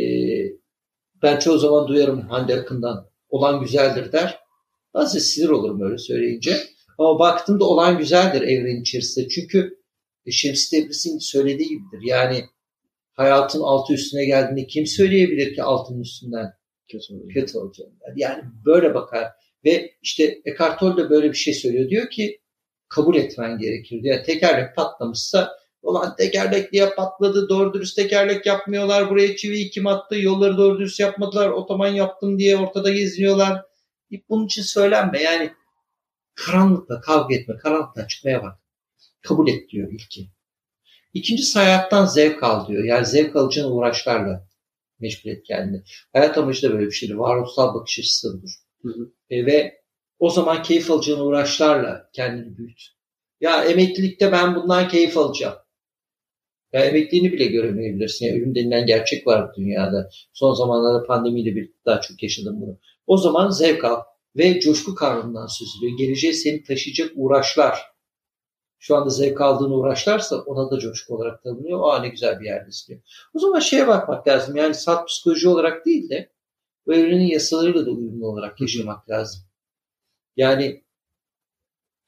[1.22, 4.38] ben çoğu zaman duyarım Hande Akın'dan olan güzeldir der.
[4.94, 6.56] Bazen sinir olurum öyle söyleyince.
[6.98, 9.28] Ama baktığımda olan güzeldir evrenin içerisinde.
[9.28, 9.78] Çünkü
[10.26, 12.00] e, Şems Tebris'in söylediği gibidir.
[12.02, 12.44] Yani
[13.12, 16.58] hayatın altı üstüne geldiğinde kim söyleyebilir ki altının üstünden
[16.88, 17.92] Kötü kötü olacağını?
[18.16, 19.32] Yani böyle bakar.
[19.64, 21.90] Ve işte Eckhart Tolle de böyle bir şey söylüyor.
[21.90, 22.40] Diyor ki
[22.88, 24.00] kabul etmen gerekir.
[24.02, 27.48] Yani tekerlek patlamışsa olan tekerlek diye patladı.
[27.48, 29.11] Doğru dürüst tekerlek yapmıyorlar.
[29.11, 30.18] Buraya çiviyi kim attı?
[30.18, 31.48] Yolları doğru dürüst yapmadılar.
[31.48, 33.62] Otoman yaptım diye ortada geziniyorlar.
[34.28, 35.22] Bunun için söylenme.
[35.22, 35.52] Yani
[36.34, 38.59] karanlıkla kavga etme, karanlıkla çıkmaya bak.
[39.22, 40.28] Kabul et diyor ilki.
[41.14, 42.84] İkincisi hayattan zevk al diyor.
[42.84, 44.48] Yani zevk alacağın uğraşlarla
[45.00, 45.82] meşgul et kendini.
[46.12, 47.14] Hayat amacı da böyle bir şeydir.
[47.14, 48.50] Varoluşsal bakış açısıdır.
[48.82, 49.12] Hı hı.
[49.30, 49.82] E, ve
[50.18, 52.80] o zaman keyif alacağın uğraşlarla kendini büyüt.
[53.40, 55.54] Ya emeklilikte ben bundan keyif alacağım.
[56.72, 58.26] Ya emekliliğini bile göremeyebilirsin.
[58.26, 60.10] Ya, ölüm denilen gerçek var dünyada.
[60.32, 62.78] Son zamanlarda pandemiyle birlikte daha çok yaşadım bunu.
[63.06, 64.02] O zaman zevk al
[64.36, 65.98] ve coşku kavramından söz ediliyor.
[65.98, 67.78] Geleceğe seni taşıyacak uğraşlar.
[68.78, 71.80] Şu anda zevk aldığın uğraşlarsa ona da coşku olarak tanımlıyor.
[71.82, 73.00] Aa ne güzel bir yerdesin diyor.
[73.34, 74.56] O zaman şeye bakmak lazım.
[74.56, 76.30] Yani salt psikoloji olarak değil de
[76.89, 79.43] bu evrenin yasalarıyla da uyumlu olarak yaşamak lazım.
[80.36, 80.84] Yani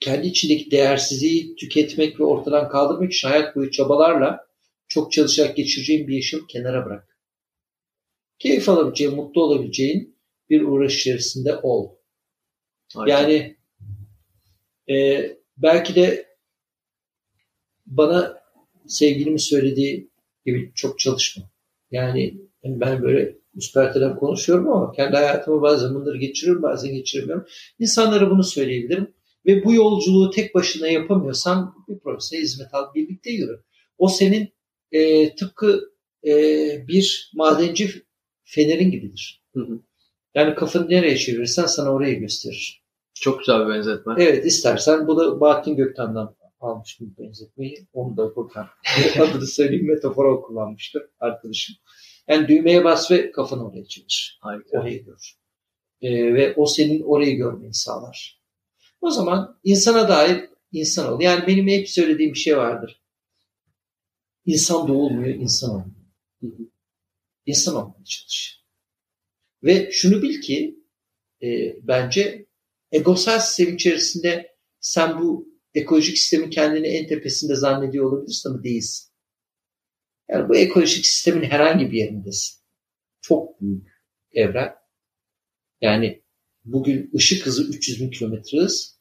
[0.00, 4.46] kendi içindeki değersizliği tüketmek ve ortadan kaldırmak için hayat boyu çabalarla
[4.88, 7.18] çok çalışarak geçireceğin bir yaşam kenara bırak.
[8.38, 10.16] Keyif alabileceğin, mutlu olabileceğin
[10.50, 11.94] bir uğraş içerisinde ol.
[12.94, 13.20] Harika.
[13.20, 13.56] Yani
[14.90, 15.26] e,
[15.56, 16.36] belki de
[17.86, 18.42] bana
[18.86, 20.10] sevgilimin söylediği
[20.46, 21.50] gibi çok çalışma.
[21.90, 27.46] Yani ben böyle müsperteden konuşuyorum ama kendi hayatımı bazen bunları geçiriyorum bazen geçiremiyorum.
[27.78, 29.14] İnsanlara bunu söyleyebilirim.
[29.46, 33.62] Ve bu yolculuğu tek başına yapamıyorsan bir profesyonel hizmet al, birlikte yürü.
[33.98, 34.48] O senin
[34.92, 35.80] e, tıpkı
[36.26, 36.32] e,
[36.88, 37.90] bir madenci
[38.44, 39.42] fenerin gibidir.
[39.54, 39.80] Hı hı.
[40.34, 42.84] Yani kafanı nereye çevirirsen sana orayı gösterir.
[43.14, 44.14] Çok güzel bir benzetme.
[44.18, 46.28] Evet istersen bu da Bahattin Gökten'den
[46.60, 47.86] almıştım bu benzetmeyi.
[47.92, 48.68] Onu da Furkan
[49.20, 51.76] adını söyleyeyim metafora kullanmıştı arkadaşım.
[52.30, 54.38] Yani düğmeye bas ve kafanı oraya çevir.
[54.40, 54.80] Harika.
[54.80, 55.36] Orayı gör.
[56.02, 58.40] Ee, ve o senin orayı görmeni sağlar.
[59.00, 61.20] O zaman insana dair insan ol.
[61.20, 63.02] Yani benim hep söylediğim bir şey vardır.
[64.46, 66.70] İnsan doğulmuyor, insan olmuyor.
[67.46, 68.64] İnsan olmaya çalış.
[69.62, 70.84] Ve şunu bil ki
[71.42, 72.46] e, bence
[72.92, 79.09] egosal sistem içerisinde sen bu ekolojik sistemin kendini en tepesinde zannediyor olabilirsin ama değilsin.
[80.32, 82.60] Yani bu ekolojik sistemin herhangi bir yerindesin.
[83.20, 83.86] Çok büyük
[84.32, 84.74] evren.
[85.80, 86.22] Yani
[86.64, 88.98] bugün ışık hızı 300 bin kilometre hız.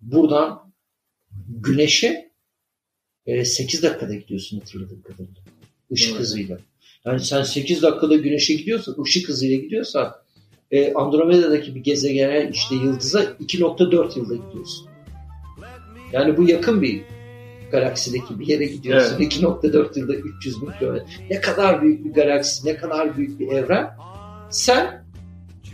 [0.00, 0.72] Buradan
[1.48, 2.32] güneşe
[3.26, 5.42] e, 8 dakikada gidiyorsun hatırladığım kadarıyla.
[5.90, 6.20] Işık Evet.
[6.20, 6.58] hızıyla.
[7.04, 10.14] Yani sen 8 dakikada güneşe gidiyorsan, ışık hızıyla gidiyorsan
[10.70, 14.88] e, Andromeda'daki bir gezegene işte yıldıza 2.4 yılda gidiyorsun.
[16.12, 17.02] Yani bu yakın bir
[17.70, 19.18] galaksideki bir yere gidiyorsun.
[19.18, 21.06] 2.4 yılda 300 bin kilometre.
[21.30, 23.90] Ne kadar büyük bir galaksi, ne kadar büyük bir evren.
[24.50, 25.04] Sen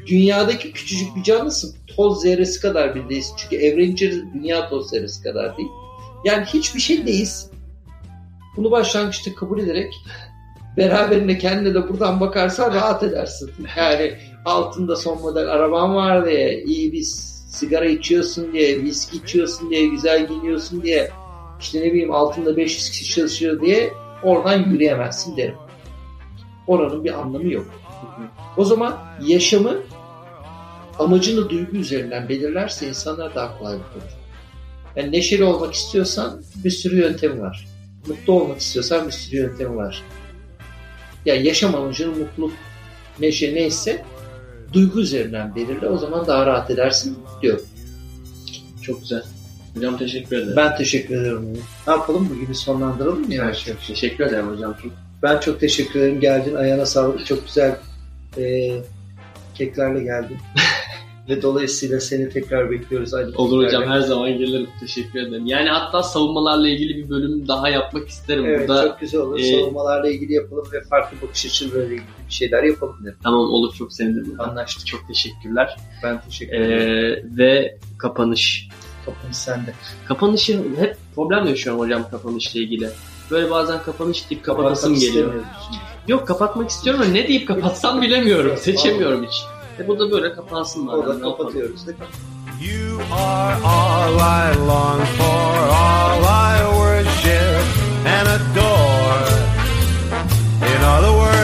[0.06, 1.74] dünyadaki küçücük bir canlısın.
[1.96, 3.34] Toz zerresi kadar bile değilsin.
[3.36, 5.68] Çünkü evren içerisinde dünya toz zerresi kadar değil.
[6.24, 7.50] Yani hiçbir şey değilsin.
[8.56, 9.94] Bunu başlangıçta kabul ederek
[10.76, 13.50] beraberinde kendine de buradan bakarsan rahat edersin.
[13.76, 14.12] Yani
[14.44, 17.02] altında son model araban var diye, iyi bir
[17.48, 21.10] sigara içiyorsun diye, viski içiyorsun diye, güzel giyiniyorsun diye,
[21.60, 23.92] işte ne bileyim altında 500 kişi çalışıyor diye
[24.22, 25.56] oradan yürüyemezsin derim.
[26.66, 27.66] Oranın bir anlamı yok.
[28.56, 29.76] O zaman yaşamı
[30.98, 34.20] amacını duygu üzerinden belirlerse insanlar daha kolay bulur.
[34.96, 37.68] Yani neşeli olmak istiyorsan bir sürü yöntemi var.
[38.06, 40.02] Mutlu olmak istiyorsan bir sürü yöntemi var.
[41.26, 42.52] Yani yaşam amacının mutluluk,
[43.20, 44.04] neşe neyse
[44.72, 45.88] duygu üzerinden belirle.
[45.88, 47.60] O zaman daha rahat edersin diyor.
[48.82, 49.22] Çok güzel.
[49.76, 50.56] Hocam teşekkür ederim.
[50.56, 51.52] Ben teşekkür ederim.
[51.86, 52.28] Ne yapalım?
[52.30, 53.86] Bugünü sonlandıralım mı yavaş yavaş?
[53.86, 54.76] Teşekkür ederim hocam.
[54.82, 54.92] Çok
[55.22, 56.20] Ben çok teşekkür ederim.
[56.20, 57.26] Geldin ayağına sağlık.
[57.26, 57.76] Çok güzel
[58.38, 58.70] e,
[59.54, 60.36] keklerle geldin.
[61.28, 63.14] Ve dolayısıyla seni tekrar bekliyoruz.
[63.14, 64.66] Aynı Olur hocam her zaman gelirim.
[64.80, 65.46] Teşekkür ederim.
[65.46, 68.44] Yani hatta savunmalarla ilgili bir bölüm daha yapmak isterim.
[68.46, 69.38] Evet Burada çok güzel olur.
[69.38, 73.16] e, Savunmalarla ilgili yapalım ve farklı bakış açılarıyla ilgili bir şeyler yapalım dedim.
[73.22, 74.40] tamam olur çok sevinirim.
[74.40, 74.86] Anlaştık.
[74.86, 75.76] Çok teşekkürler.
[76.02, 77.24] Ben teşekkür ederim.
[77.34, 78.68] Ee, ve kapanış.
[79.06, 79.74] Toplum sende.
[80.08, 82.90] Kapanışı hep problem yaşıyorum hocam kapanışla ilgili.
[83.30, 85.34] Böyle bazen kapanış deyip kapatasım geliyor.
[86.08, 88.56] Yok kapatmak istiyorum ama ne deyip kapatsam bilemiyorum.
[88.56, 89.44] Seçemiyorum hiç.
[89.78, 90.96] E bu da böyle kapansın bana.
[90.96, 92.04] Orada kapatıyoruz değil mi?
[92.60, 97.64] You are all I long for, all I worship
[98.06, 99.30] and adore.
[100.60, 101.39] In other words,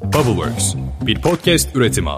[0.03, 2.09] Bubbleworks bir podcast üretimi.